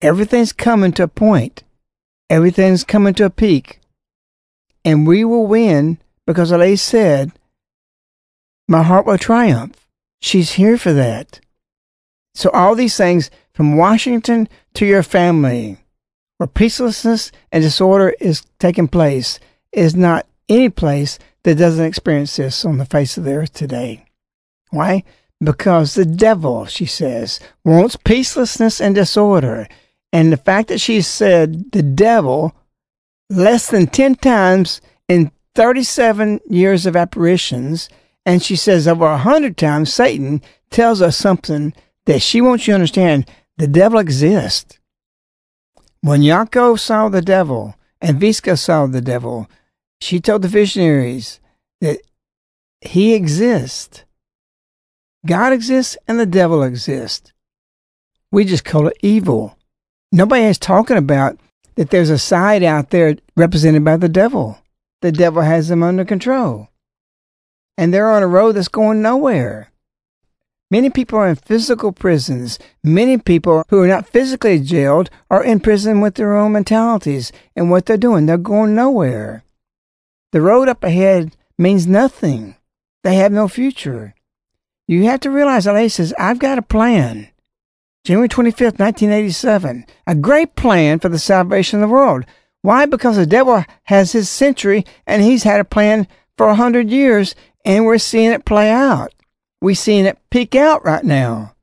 Everything's 0.00 0.54
coming 0.54 0.92
to 0.92 1.02
a 1.02 1.08
point. 1.08 1.62
Everything's 2.30 2.84
coming 2.84 3.12
to 3.12 3.26
a 3.26 3.30
peak. 3.30 3.80
And 4.82 5.06
we 5.06 5.26
will 5.26 5.46
win 5.46 5.98
because 6.26 6.52
Our 6.52 6.74
said, 6.78 7.32
my 8.66 8.82
heart 8.82 9.04
will 9.04 9.18
triumph. 9.18 9.86
She's 10.22 10.52
here 10.52 10.78
for 10.78 10.94
that. 10.94 11.40
So 12.34 12.48
all 12.54 12.74
these 12.74 12.96
things 12.96 13.30
from 13.52 13.76
Washington 13.76 14.48
to 14.72 14.86
your 14.86 15.02
family, 15.02 15.76
where 16.38 16.46
peacelessness 16.46 17.30
and 17.52 17.62
disorder 17.62 18.14
is 18.20 18.46
taking 18.58 18.88
place, 18.88 19.38
is 19.70 19.94
not 19.94 20.24
any 20.48 20.70
place 20.70 21.18
that 21.42 21.58
doesn't 21.58 21.84
experience 21.84 22.36
this 22.36 22.64
on 22.64 22.78
the 22.78 22.86
face 22.86 23.18
of 23.18 23.24
the 23.24 23.34
earth 23.34 23.52
today. 23.52 24.06
Why? 24.70 25.04
Because 25.42 25.94
the 25.94 26.06
devil, 26.06 26.64
she 26.66 26.86
says, 26.86 27.40
wants 27.64 27.96
peacelessness 27.96 28.80
and 28.80 28.94
disorder. 28.94 29.68
And 30.12 30.32
the 30.32 30.38
fact 30.38 30.68
that 30.68 30.80
she 30.80 31.02
said 31.02 31.72
the 31.72 31.82
devil 31.82 32.54
less 33.28 33.68
than 33.68 33.86
10 33.86 34.16
times 34.16 34.80
in 35.08 35.30
37 35.54 36.40
years 36.48 36.86
of 36.86 36.96
apparitions, 36.96 37.88
and 38.24 38.42
she 38.42 38.56
says 38.56 38.88
over 38.88 39.06
a 39.06 39.18
hundred 39.18 39.56
times 39.56 39.92
Satan 39.92 40.42
tells 40.70 41.00
us 41.02 41.16
something 41.16 41.72
that 42.06 42.22
she 42.22 42.40
wants 42.40 42.66
you 42.66 42.72
to 42.72 42.76
understand. 42.76 43.28
The 43.56 43.66
devil 43.66 43.98
exists. 43.98 44.78
When 46.00 46.22
Jakov 46.22 46.78
saw 46.78 47.08
the 47.08 47.22
devil 47.22 47.74
and 48.00 48.20
Vicka 48.20 48.58
saw 48.58 48.86
the 48.86 49.00
devil, 49.00 49.48
she 50.00 50.20
told 50.20 50.42
the 50.42 50.48
visionaries 50.48 51.40
that 51.80 51.98
he 52.80 53.14
exists. 53.14 54.04
God 55.26 55.52
exists 55.52 55.96
and 56.06 56.18
the 56.18 56.26
devil 56.26 56.62
exists. 56.62 57.32
We 58.30 58.44
just 58.44 58.64
call 58.64 58.88
it 58.88 58.96
evil. 59.02 59.56
Nobody 60.12 60.44
is 60.44 60.58
talking 60.58 60.96
about 60.96 61.38
that 61.74 61.90
there's 61.90 62.10
a 62.10 62.18
side 62.18 62.62
out 62.62 62.90
there 62.90 63.16
represented 63.36 63.84
by 63.84 63.96
the 63.96 64.08
devil. 64.08 64.58
The 65.02 65.12
devil 65.12 65.42
has 65.42 65.68
them 65.68 65.82
under 65.82 66.04
control. 66.04 66.68
And 67.76 67.92
they're 67.92 68.10
on 68.10 68.22
a 68.22 68.26
road 68.26 68.52
that's 68.52 68.68
going 68.68 69.02
nowhere. 69.02 69.70
Many 70.70 70.90
people 70.90 71.18
are 71.18 71.28
in 71.28 71.36
physical 71.36 71.92
prisons. 71.92 72.58
Many 72.82 73.18
people 73.18 73.64
who 73.68 73.82
are 73.82 73.86
not 73.86 74.08
physically 74.08 74.58
jailed 74.58 75.10
are 75.30 75.44
in 75.44 75.60
prison 75.60 76.00
with 76.00 76.16
their 76.16 76.34
own 76.36 76.52
mentalities 76.52 77.30
and 77.54 77.70
what 77.70 77.86
they're 77.86 77.96
doing. 77.96 78.26
They're 78.26 78.38
going 78.38 78.74
nowhere. 78.74 79.44
The 80.32 80.40
road 80.40 80.68
up 80.68 80.82
ahead 80.82 81.36
means 81.56 81.86
nothing. 81.86 82.56
They 83.04 83.14
have 83.14 83.30
no 83.30 83.46
future. 83.46 84.15
You 84.88 85.04
have 85.04 85.20
to 85.20 85.30
realize, 85.30 85.66
LA 85.66 85.88
says, 85.88 86.14
I've 86.18 86.38
got 86.38 86.58
a 86.58 86.62
plan. 86.62 87.28
January 88.04 88.28
25th, 88.28 88.78
1987. 88.78 89.84
A 90.06 90.14
great 90.14 90.54
plan 90.54 91.00
for 91.00 91.08
the 91.08 91.18
salvation 91.18 91.82
of 91.82 91.88
the 91.88 91.92
world. 91.92 92.24
Why? 92.62 92.86
Because 92.86 93.16
the 93.16 93.26
devil 93.26 93.64
has 93.84 94.12
his 94.12 94.28
century 94.28 94.84
and 95.06 95.22
he's 95.22 95.42
had 95.42 95.60
a 95.60 95.64
plan 95.64 96.06
for 96.36 96.48
a 96.48 96.54
hundred 96.54 96.90
years 96.90 97.34
and 97.64 97.84
we're 97.84 97.98
seeing 97.98 98.30
it 98.30 98.44
play 98.44 98.70
out. 98.70 99.12
We're 99.60 99.74
seeing 99.74 100.04
it 100.04 100.18
peak 100.30 100.54
out 100.54 100.84
right 100.84 101.04
now. 101.04 101.54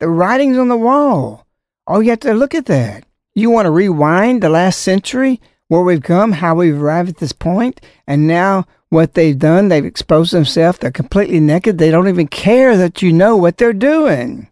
The 0.00 0.08
writing's 0.08 0.58
on 0.58 0.68
the 0.68 0.76
wall. 0.76 1.46
Oh, 1.86 2.00
you 2.00 2.10
have 2.10 2.20
to 2.20 2.34
look 2.34 2.54
at 2.54 2.66
that. 2.66 3.04
You 3.34 3.50
want 3.50 3.66
to 3.66 3.70
rewind 3.70 4.42
the 4.42 4.48
last 4.48 4.80
century, 4.80 5.40
where 5.68 5.82
we've 5.82 6.02
come, 6.02 6.32
how 6.32 6.54
we've 6.54 6.80
arrived 6.80 7.08
at 7.08 7.16
this 7.18 7.32
point, 7.32 7.80
and 8.06 8.26
now 8.26 8.66
what 8.94 9.14
they've 9.14 9.38
done, 9.38 9.68
they've 9.68 9.84
exposed 9.84 10.32
themselves, 10.32 10.78
they're 10.78 10.90
completely 10.90 11.40
naked, 11.40 11.76
they 11.76 11.90
don't 11.90 12.08
even 12.08 12.28
care 12.28 12.76
that 12.76 13.02
you 13.02 13.12
know 13.12 13.36
what 13.36 13.58
they're 13.58 13.72
doing. 13.72 14.48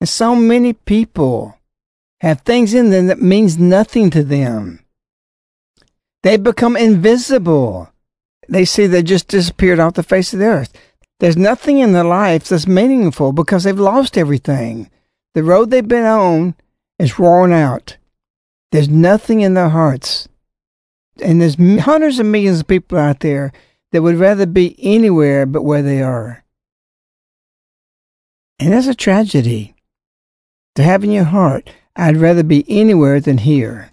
And 0.00 0.08
so 0.08 0.36
many 0.36 0.74
people 0.74 1.58
have 2.20 2.42
things 2.42 2.74
in 2.74 2.90
them 2.90 3.08
that 3.08 3.20
means 3.20 3.58
nothing 3.58 4.10
to 4.10 4.22
them. 4.22 4.84
They 6.22 6.36
become 6.36 6.76
invisible. 6.76 7.88
They 8.48 8.64
see 8.64 8.86
they 8.86 9.02
just 9.02 9.28
disappeared 9.28 9.80
off 9.80 9.94
the 9.94 10.02
face 10.02 10.32
of 10.32 10.38
the 10.38 10.46
earth. 10.46 10.72
There's 11.18 11.36
nothing 11.36 11.78
in 11.78 11.92
their 11.92 12.04
life 12.04 12.48
that's 12.48 12.66
meaningful 12.66 13.32
because 13.32 13.64
they've 13.64 13.78
lost 13.78 14.18
everything. 14.18 14.90
The 15.34 15.42
road 15.42 15.70
they've 15.70 15.86
been 15.86 16.04
on 16.04 16.54
is 16.98 17.18
worn 17.18 17.52
out. 17.52 17.96
There's 18.70 18.88
nothing 18.88 19.40
in 19.40 19.54
their 19.54 19.70
hearts. 19.70 20.28
And 21.20 21.40
there's 21.40 21.56
hundreds 21.84 22.18
of 22.18 22.26
millions 22.26 22.60
of 22.60 22.66
people 22.66 22.98
out 22.98 23.20
there 23.20 23.52
that 23.92 24.02
would 24.02 24.16
rather 24.16 24.46
be 24.46 24.76
anywhere 24.78 25.46
but 25.46 25.62
where 25.62 25.82
they 25.82 26.02
are. 26.02 26.44
And 28.58 28.72
that's 28.72 28.86
a 28.86 28.94
tragedy. 28.94 29.74
To 30.76 30.82
have 30.82 31.04
in 31.04 31.10
your 31.10 31.24
heart, 31.24 31.68
I'd 31.94 32.16
rather 32.16 32.42
be 32.42 32.64
anywhere 32.68 33.20
than 33.20 33.38
here. 33.38 33.90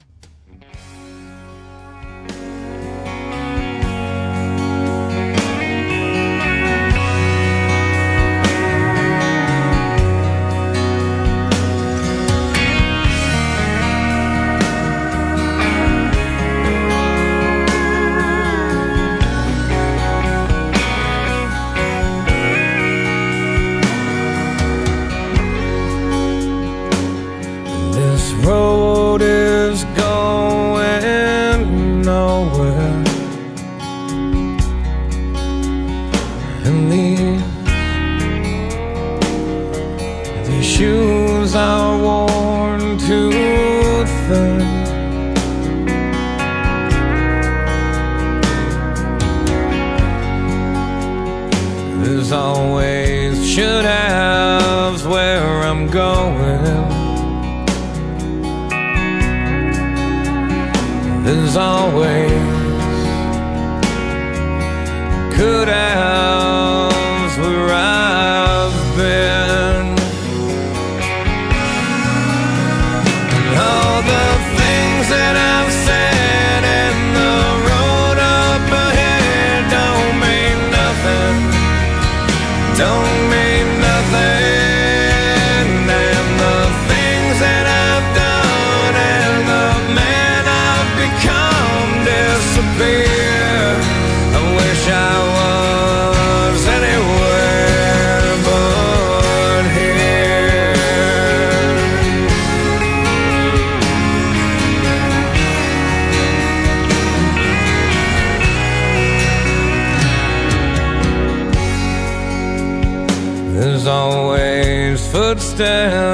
Footsteps 115.60 116.09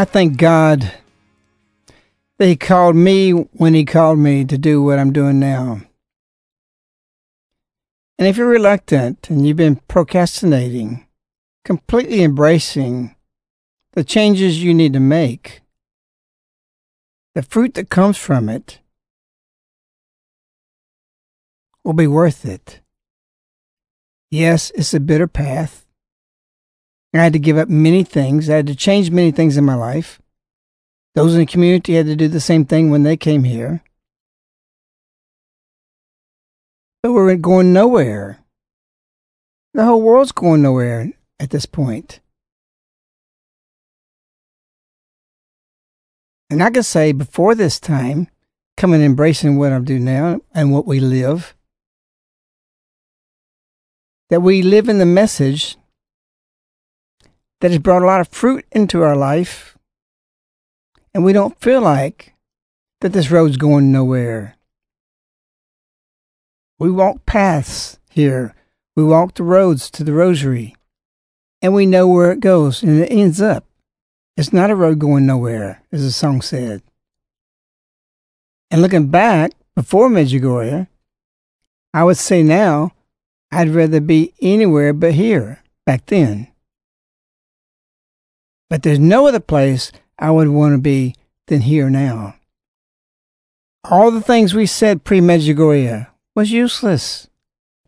I 0.00 0.06
thank 0.06 0.38
God 0.38 0.94
that 2.38 2.46
He 2.46 2.56
called 2.56 2.96
me 2.96 3.32
when 3.32 3.74
He 3.74 3.84
called 3.84 4.18
me 4.18 4.46
to 4.46 4.56
do 4.56 4.82
what 4.82 4.98
I'm 4.98 5.12
doing 5.12 5.38
now. 5.38 5.82
And 8.18 8.26
if 8.26 8.38
you're 8.38 8.48
reluctant 8.48 9.28
and 9.28 9.46
you've 9.46 9.58
been 9.58 9.76
procrastinating, 9.88 11.06
completely 11.66 12.22
embracing 12.22 13.14
the 13.92 14.02
changes 14.02 14.64
you 14.64 14.72
need 14.72 14.94
to 14.94 15.00
make, 15.00 15.60
the 17.34 17.42
fruit 17.42 17.74
that 17.74 17.90
comes 17.90 18.16
from 18.16 18.48
it 18.48 18.78
will 21.84 21.92
be 21.92 22.06
worth 22.06 22.46
it. 22.46 22.80
Yes, 24.30 24.72
it's 24.74 24.94
a 24.94 25.00
bitter 25.00 25.28
path. 25.28 25.79
I 27.12 27.24
had 27.24 27.32
to 27.32 27.38
give 27.38 27.56
up 27.58 27.68
many 27.68 28.04
things. 28.04 28.48
I 28.48 28.56
had 28.56 28.66
to 28.68 28.74
change 28.76 29.10
many 29.10 29.32
things 29.32 29.56
in 29.56 29.64
my 29.64 29.74
life. 29.74 30.20
Those 31.14 31.34
in 31.34 31.40
the 31.40 31.46
community 31.46 31.94
had 31.94 32.06
to 32.06 32.14
do 32.14 32.28
the 32.28 32.40
same 32.40 32.64
thing 32.64 32.90
when 32.90 33.02
they 33.02 33.16
came 33.16 33.44
here. 33.44 33.82
But 37.02 37.12
we're 37.12 37.34
going 37.36 37.72
nowhere. 37.72 38.38
The 39.74 39.84
whole 39.84 40.02
world's 40.02 40.32
going 40.32 40.62
nowhere 40.62 41.12
at 41.40 41.50
this 41.50 41.66
point. 41.66 42.20
And 46.48 46.62
I 46.62 46.70
can 46.70 46.82
say 46.82 47.12
before 47.12 47.54
this 47.54 47.80
time, 47.80 48.28
coming 48.76 48.96
and 48.96 49.04
embracing 49.04 49.56
what 49.56 49.72
I'm 49.72 49.84
doing 49.84 50.04
now 50.04 50.40
and 50.54 50.72
what 50.72 50.86
we 50.86 51.00
live, 51.00 51.54
that 54.30 54.42
we 54.42 54.62
live 54.62 54.88
in 54.88 54.98
the 54.98 55.06
message 55.06 55.76
that 57.60 57.70
has 57.70 57.78
brought 57.78 58.02
a 58.02 58.06
lot 58.06 58.20
of 58.20 58.28
fruit 58.28 58.64
into 58.72 59.02
our 59.02 59.16
life, 59.16 59.76
and 61.14 61.24
we 61.24 61.32
don't 61.32 61.60
feel 61.60 61.80
like 61.80 62.34
that 63.00 63.12
this 63.12 63.30
road's 63.30 63.56
going 63.56 63.92
nowhere. 63.92 64.56
We 66.78 66.90
walk 66.90 67.26
paths 67.26 67.98
here. 68.10 68.54
We 68.96 69.04
walk 69.04 69.34
the 69.34 69.42
roads 69.42 69.90
to 69.92 70.04
the 70.04 70.12
rosary, 70.12 70.74
and 71.62 71.74
we 71.74 71.86
know 71.86 72.08
where 72.08 72.32
it 72.32 72.40
goes, 72.40 72.82
and 72.82 73.00
it 73.00 73.10
ends 73.10 73.40
up. 73.40 73.64
It's 74.36 74.52
not 74.52 74.70
a 74.70 74.74
road 74.74 74.98
going 74.98 75.26
nowhere, 75.26 75.82
as 75.92 76.02
the 76.02 76.10
song 76.10 76.40
said. 76.40 76.82
And 78.70 78.82
looking 78.82 79.08
back 79.08 79.52
before 79.74 80.08
Medjugorje, 80.08 80.88
I 81.92 82.04
would 82.04 82.16
say 82.16 82.42
now 82.42 82.92
I'd 83.50 83.70
rather 83.70 84.00
be 84.00 84.32
anywhere 84.40 84.92
but 84.92 85.14
here 85.14 85.62
back 85.84 86.06
then. 86.06 86.49
But 88.70 88.82
there's 88.82 88.98
no 88.98 89.26
other 89.26 89.40
place 89.40 89.92
I 90.18 90.30
would 90.30 90.48
want 90.48 90.72
to 90.72 90.78
be 90.78 91.14
than 91.48 91.60
here 91.60 91.90
now. 91.90 92.36
All 93.84 94.10
the 94.10 94.22
things 94.22 94.54
we 94.54 94.64
said 94.64 95.04
pre 95.04 95.20
Medjugorje 95.20 96.06
was 96.34 96.50
useless 96.50 97.28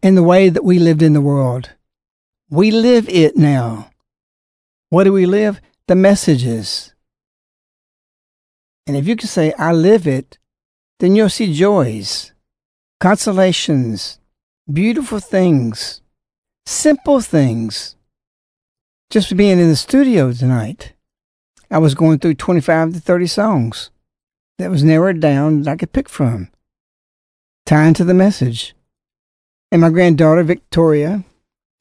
in 0.02 0.14
the 0.14 0.22
way 0.22 0.50
that 0.50 0.64
we 0.64 0.78
lived 0.78 1.00
in 1.00 1.14
the 1.14 1.22
world. 1.22 1.70
We 2.50 2.70
live 2.70 3.08
it 3.08 3.36
now. 3.36 3.90
What 4.90 5.04
do 5.04 5.12
we 5.14 5.24
live? 5.24 5.60
The 5.86 5.94
messages. 5.94 6.92
And 8.86 8.96
if 8.96 9.06
you 9.06 9.16
can 9.16 9.28
say, 9.28 9.54
I 9.54 9.72
live 9.72 10.06
it, 10.06 10.38
then 10.98 11.14
you'll 11.16 11.30
see 11.30 11.54
joys, 11.54 12.32
consolations, 13.00 14.18
beautiful 14.70 15.20
things 15.20 16.02
Simple 16.66 17.20
things. 17.20 17.96
Just 19.12 19.36
being 19.36 19.58
in 19.58 19.68
the 19.68 19.76
studio 19.76 20.32
tonight, 20.32 20.94
I 21.70 21.76
was 21.76 21.94
going 21.94 22.18
through 22.18 22.36
25 22.36 22.94
to 22.94 22.98
30 22.98 23.26
songs 23.26 23.90
that 24.56 24.70
was 24.70 24.82
narrowed 24.82 25.20
down 25.20 25.60
that 25.60 25.70
I 25.70 25.76
could 25.76 25.92
pick 25.92 26.08
from, 26.08 26.48
tying 27.66 27.92
to 27.92 28.04
the 28.04 28.14
message. 28.14 28.74
And 29.70 29.82
my 29.82 29.90
granddaughter, 29.90 30.42
Victoria, 30.42 31.24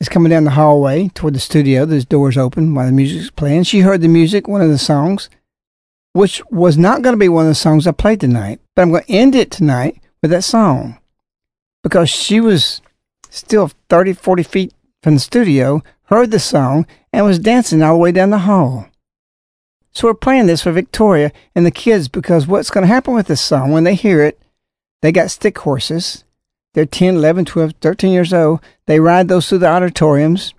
is 0.01 0.09
coming 0.09 0.29
down 0.29 0.43
the 0.43 0.49
hallway 0.49 1.07
toward 1.07 1.33
the 1.33 1.39
studio. 1.39 1.85
There's 1.85 2.03
doors 2.03 2.37
open 2.37 2.75
while 2.75 2.85
the 2.85 2.91
music's 2.91 3.31
playing. 3.31 3.63
She 3.63 3.79
heard 3.79 4.01
the 4.01 4.09
music, 4.09 4.49
one 4.49 4.59
of 4.59 4.67
the 4.67 4.77
songs, 4.77 5.29
which 6.11 6.41
was 6.51 6.77
not 6.77 7.01
going 7.01 7.13
to 7.13 7.17
be 7.17 7.29
one 7.29 7.45
of 7.45 7.51
the 7.51 7.55
songs 7.55 7.87
I 7.87 7.91
played 7.91 8.19
tonight, 8.19 8.59
but 8.75 8.81
I'm 8.81 8.91
going 8.91 9.03
to 9.03 9.09
end 9.09 9.35
it 9.35 9.51
tonight 9.51 10.01
with 10.21 10.31
that 10.31 10.43
song 10.43 10.99
because 11.81 12.09
she 12.09 12.41
was 12.41 12.81
still 13.29 13.71
30, 13.87 14.11
40 14.15 14.43
feet 14.43 14.73
from 15.01 15.13
the 15.13 15.21
studio, 15.21 15.81
heard 16.11 16.29
the 16.29 16.39
song, 16.39 16.85
and 17.11 17.25
was 17.25 17.39
dancing 17.39 17.81
all 17.81 17.95
the 17.95 17.99
way 17.99 18.11
down 18.11 18.29
the 18.29 18.39
hall. 18.39 18.85
So 19.91 20.07
we're 20.07 20.13
playing 20.13 20.45
this 20.45 20.61
for 20.61 20.71
Victoria 20.71 21.31
and 21.55 21.65
the 21.65 21.71
kids 21.71 22.07
because 22.07 22.45
what's 22.45 22.69
going 22.69 22.83
to 22.83 22.93
happen 22.93 23.15
with 23.15 23.27
this 23.27 23.41
song 23.41 23.71
when 23.71 23.83
they 23.83 23.95
hear 23.95 24.23
it, 24.23 24.39
they 25.01 25.11
got 25.11 25.31
stick 25.31 25.57
horses 25.57 26.23
they're 26.73 26.85
10, 26.85 27.15
11, 27.15 27.45
12, 27.45 27.73
13 27.81 28.11
years 28.11 28.33
old. 28.33 28.61
They 28.85 28.99
ride 28.99 29.27
those 29.27 29.47
through 29.49 29.59
the 29.59 29.67
auditoriums. 29.67 30.53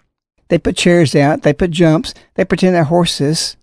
They 0.48 0.59
put 0.59 0.76
chairs 0.76 1.14
out. 1.14 1.42
They 1.42 1.53
put 1.53 1.70
jumps. 1.70 2.12
They 2.34 2.44
pretend 2.44 2.74
they're 2.74 2.84
horses. 2.84 3.57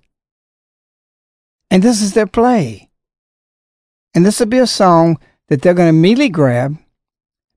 And 1.70 1.84
this 1.84 2.02
is 2.02 2.14
their 2.14 2.28
play. 2.28 2.90
And 4.16 4.26
this 4.26 4.40
will 4.40 4.48
be 4.48 4.58
a 4.58 4.66
song 4.66 5.20
that 5.48 5.62
they're 5.62 5.76
going 5.76 5.94
to 5.94 5.98
immediately 5.98 6.30
grab 6.30 6.78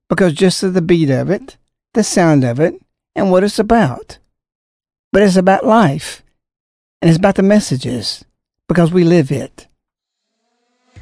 because 0.07 0.33
just 0.33 0.61
of 0.61 0.75
the 0.75 0.81
beat 0.81 1.09
of 1.09 1.31
it, 1.31 1.57
the 1.93 2.03
sound 2.03 2.43
of 2.43 2.59
it, 2.59 2.75
and 3.15 3.31
what 3.31 3.43
it's 3.43 3.57
about. 3.57 4.19
But 5.13 5.21
it's 5.21 5.35
about 5.35 5.63
life. 5.63 6.23
And 6.99 7.07
it's 7.07 7.19
about 7.19 7.35
the 7.35 7.43
messages 7.43 8.25
because 8.67 8.91
we 8.91 9.03
live 9.03 9.31
it. 9.31 9.67
We 10.95 10.99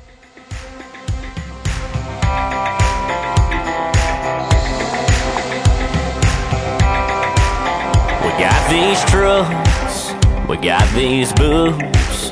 got 8.38 8.70
these 8.70 9.01
trucks, 9.05 10.14
we 10.49 10.57
got 10.57 10.93
these 10.93 11.32
boots. 11.32 12.32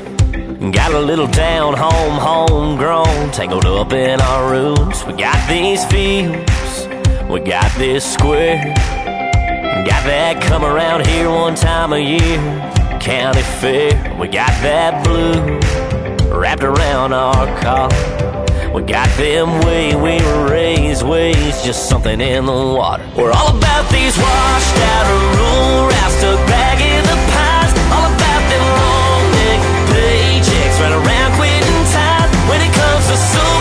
Got 0.75 0.91
a 0.91 0.99
little 0.99 1.29
town 1.29 1.75
home, 1.77 2.17
homegrown, 2.17 3.31
tangled 3.31 3.65
up 3.65 3.93
in 3.93 4.19
our 4.19 4.51
roots. 4.51 5.05
We 5.05 5.13
got 5.13 5.47
these 5.47 5.85
fields, 5.85 6.89
we 7.29 7.39
got 7.39 7.71
this 7.77 8.03
square. 8.03 8.75
Got 9.89 10.05
that 10.05 10.41
come 10.43 10.63
around 10.63 11.07
here 11.07 11.29
one 11.29 11.55
time 11.55 11.93
a 11.93 11.97
year, 11.97 12.37
county 13.01 13.41
fair. 13.57 13.89
We 14.21 14.27
got 14.27 14.53
that 14.61 15.01
blue 15.01 15.57
wrapped 16.29 16.61
around 16.61 17.11
our 17.11 17.49
car. 17.57 17.89
We 18.71 18.83
got 18.83 19.09
them 19.17 19.49
way 19.65 19.95
we 19.97 20.21
were 20.21 20.45
raised 20.45 21.01
ways, 21.01 21.63
just 21.65 21.89
something 21.89 22.21
in 22.21 22.45
the 22.45 22.53
water. 22.53 23.03
We're 23.17 23.33
all 23.33 23.57
about 23.57 23.89
these 23.89 24.13
washed 24.13 24.77
out 24.93 25.05
rural 25.09 25.89
routes, 25.89 26.15
stuck 26.21 26.37
back 26.45 26.77
in 26.77 27.01
the 27.09 27.19
past. 27.33 27.73
All 27.89 28.05
about 28.13 28.43
them 28.45 28.65
long 28.77 29.25
neck 29.41 29.59
paychecks, 29.89 30.77
right 30.85 30.95
around 31.01 31.33
quitting 31.33 31.81
time. 31.97 32.29
When 32.45 32.61
it 32.61 32.71
comes 32.77 33.09
to 33.09 33.17
soaking 33.17 33.58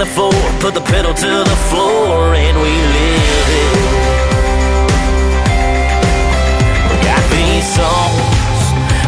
down 0.00 0.14
four, 0.14 0.32
put 0.60 0.74
the 0.74 0.80
pedal 0.80 1.12
to 1.12 1.44
the 1.44 1.58
floor, 1.68 2.34
and 2.34 2.56
we 2.56 2.72
live 2.96 3.48
it. 3.60 3.76
We 6.88 6.96
got 7.04 7.22
these 7.30 7.66
songs 7.76 8.60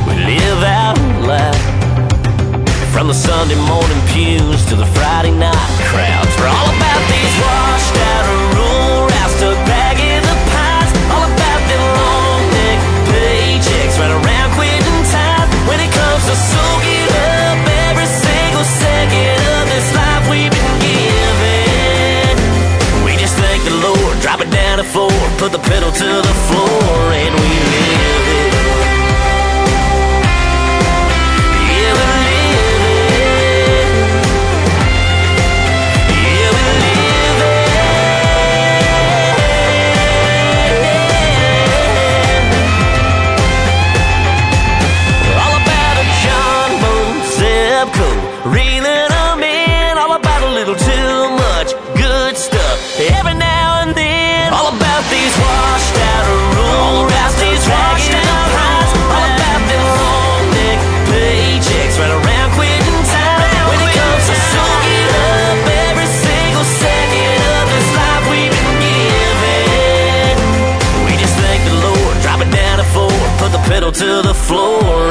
we 0.07 0.14
live 0.36 0.62
out 0.62 0.99
loud. 1.26 1.57
From 2.93 3.09
the 3.09 3.14
Sunday 3.14 3.57
morning 3.66 4.01
pews 4.12 4.66
to 4.66 4.76
the 4.76 4.86
Friday 4.86 5.30
night 5.30 5.72
crowds, 5.88 6.36
we're 6.38 6.49
all 6.49 6.68
about 6.76 7.03
these 7.09 7.34
washed 7.40 8.01
four, 24.85 25.11
put 25.39 25.53
the 25.53 25.59
pedal 25.59 25.93
to 25.93 26.05
the 26.05 26.35
floor, 26.49 27.12
and 27.12 27.35
we 27.41 27.51
floor 74.35 75.01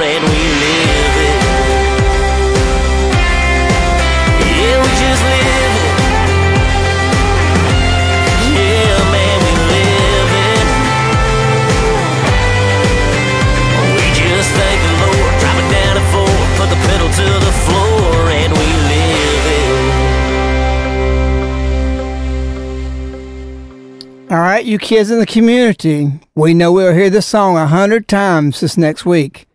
you 24.71 24.79
kids 24.79 25.11
in 25.11 25.19
the 25.19 25.25
community, 25.25 26.09
we 26.33 26.53
know 26.53 26.71
we'll 26.71 26.93
hear 26.93 27.09
this 27.09 27.25
song 27.25 27.57
a 27.57 27.67
hundred 27.67 28.07
times 28.07 28.61
this 28.61 28.77
next 28.77 29.05
week. 29.05 29.45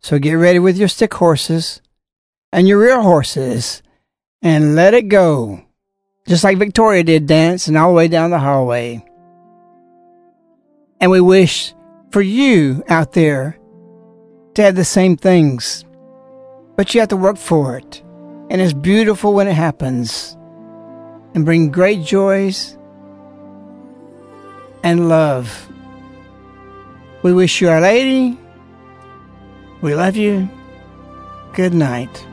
So 0.00 0.18
get 0.18 0.32
ready 0.32 0.58
with 0.58 0.78
your 0.78 0.88
stick 0.88 1.12
horses 1.12 1.82
and 2.50 2.66
your 2.66 2.78
real 2.78 3.02
horses 3.02 3.82
and 4.40 4.74
let 4.74 4.94
it 4.94 5.08
go. 5.08 5.62
Just 6.26 6.44
like 6.44 6.56
Victoria 6.56 7.04
did 7.04 7.26
dancing 7.26 7.76
all 7.76 7.90
the 7.90 7.94
way 7.94 8.08
down 8.08 8.30
the 8.30 8.38
hallway. 8.38 9.04
And 10.98 11.10
we 11.10 11.20
wish 11.20 11.74
for 12.10 12.22
you 12.22 12.82
out 12.88 13.12
there 13.12 13.58
to 14.54 14.62
have 14.62 14.76
the 14.76 14.84
same 14.84 15.18
things. 15.18 15.84
But 16.74 16.94
you 16.94 17.00
have 17.00 17.10
to 17.10 17.16
work 17.16 17.36
for 17.36 17.76
it. 17.76 18.02
And 18.48 18.62
it's 18.62 18.72
beautiful 18.72 19.34
when 19.34 19.46
it 19.46 19.52
happens. 19.52 20.38
And 21.34 21.44
bring 21.44 21.70
great 21.70 22.02
joys 22.02 22.78
and 24.84 25.08
love. 25.08 25.66
We 27.22 27.32
wish 27.32 27.60
you 27.60 27.70
Our 27.70 27.80
Lady. 27.80 28.38
We 29.80 29.94
love 29.94 30.14
you. 30.14 30.48
Good 31.54 31.72
night. 31.72 32.26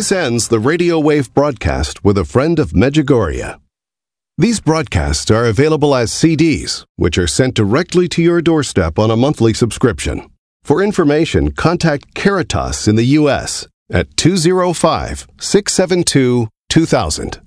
This 0.00 0.12
ends 0.12 0.48
the 0.48 0.58
Radio 0.58 0.98
Wave 0.98 1.30
broadcast 1.34 2.02
with 2.02 2.16
a 2.16 2.24
friend 2.24 2.58
of 2.58 2.70
Medjugorje. 2.70 3.60
These 4.38 4.58
broadcasts 4.58 5.30
are 5.30 5.44
available 5.44 5.94
as 5.94 6.10
CDs, 6.10 6.86
which 6.96 7.18
are 7.18 7.26
sent 7.26 7.54
directly 7.54 8.08
to 8.08 8.22
your 8.22 8.40
doorstep 8.40 8.98
on 8.98 9.10
a 9.10 9.16
monthly 9.18 9.52
subscription. 9.52 10.30
For 10.62 10.82
information, 10.82 11.50
contact 11.50 12.14
Caritas 12.14 12.88
in 12.88 12.96
the 12.96 13.12
U.S. 13.20 13.66
at 13.92 14.16
205 14.16 15.26
672 15.38 16.48
2000. 16.70 17.40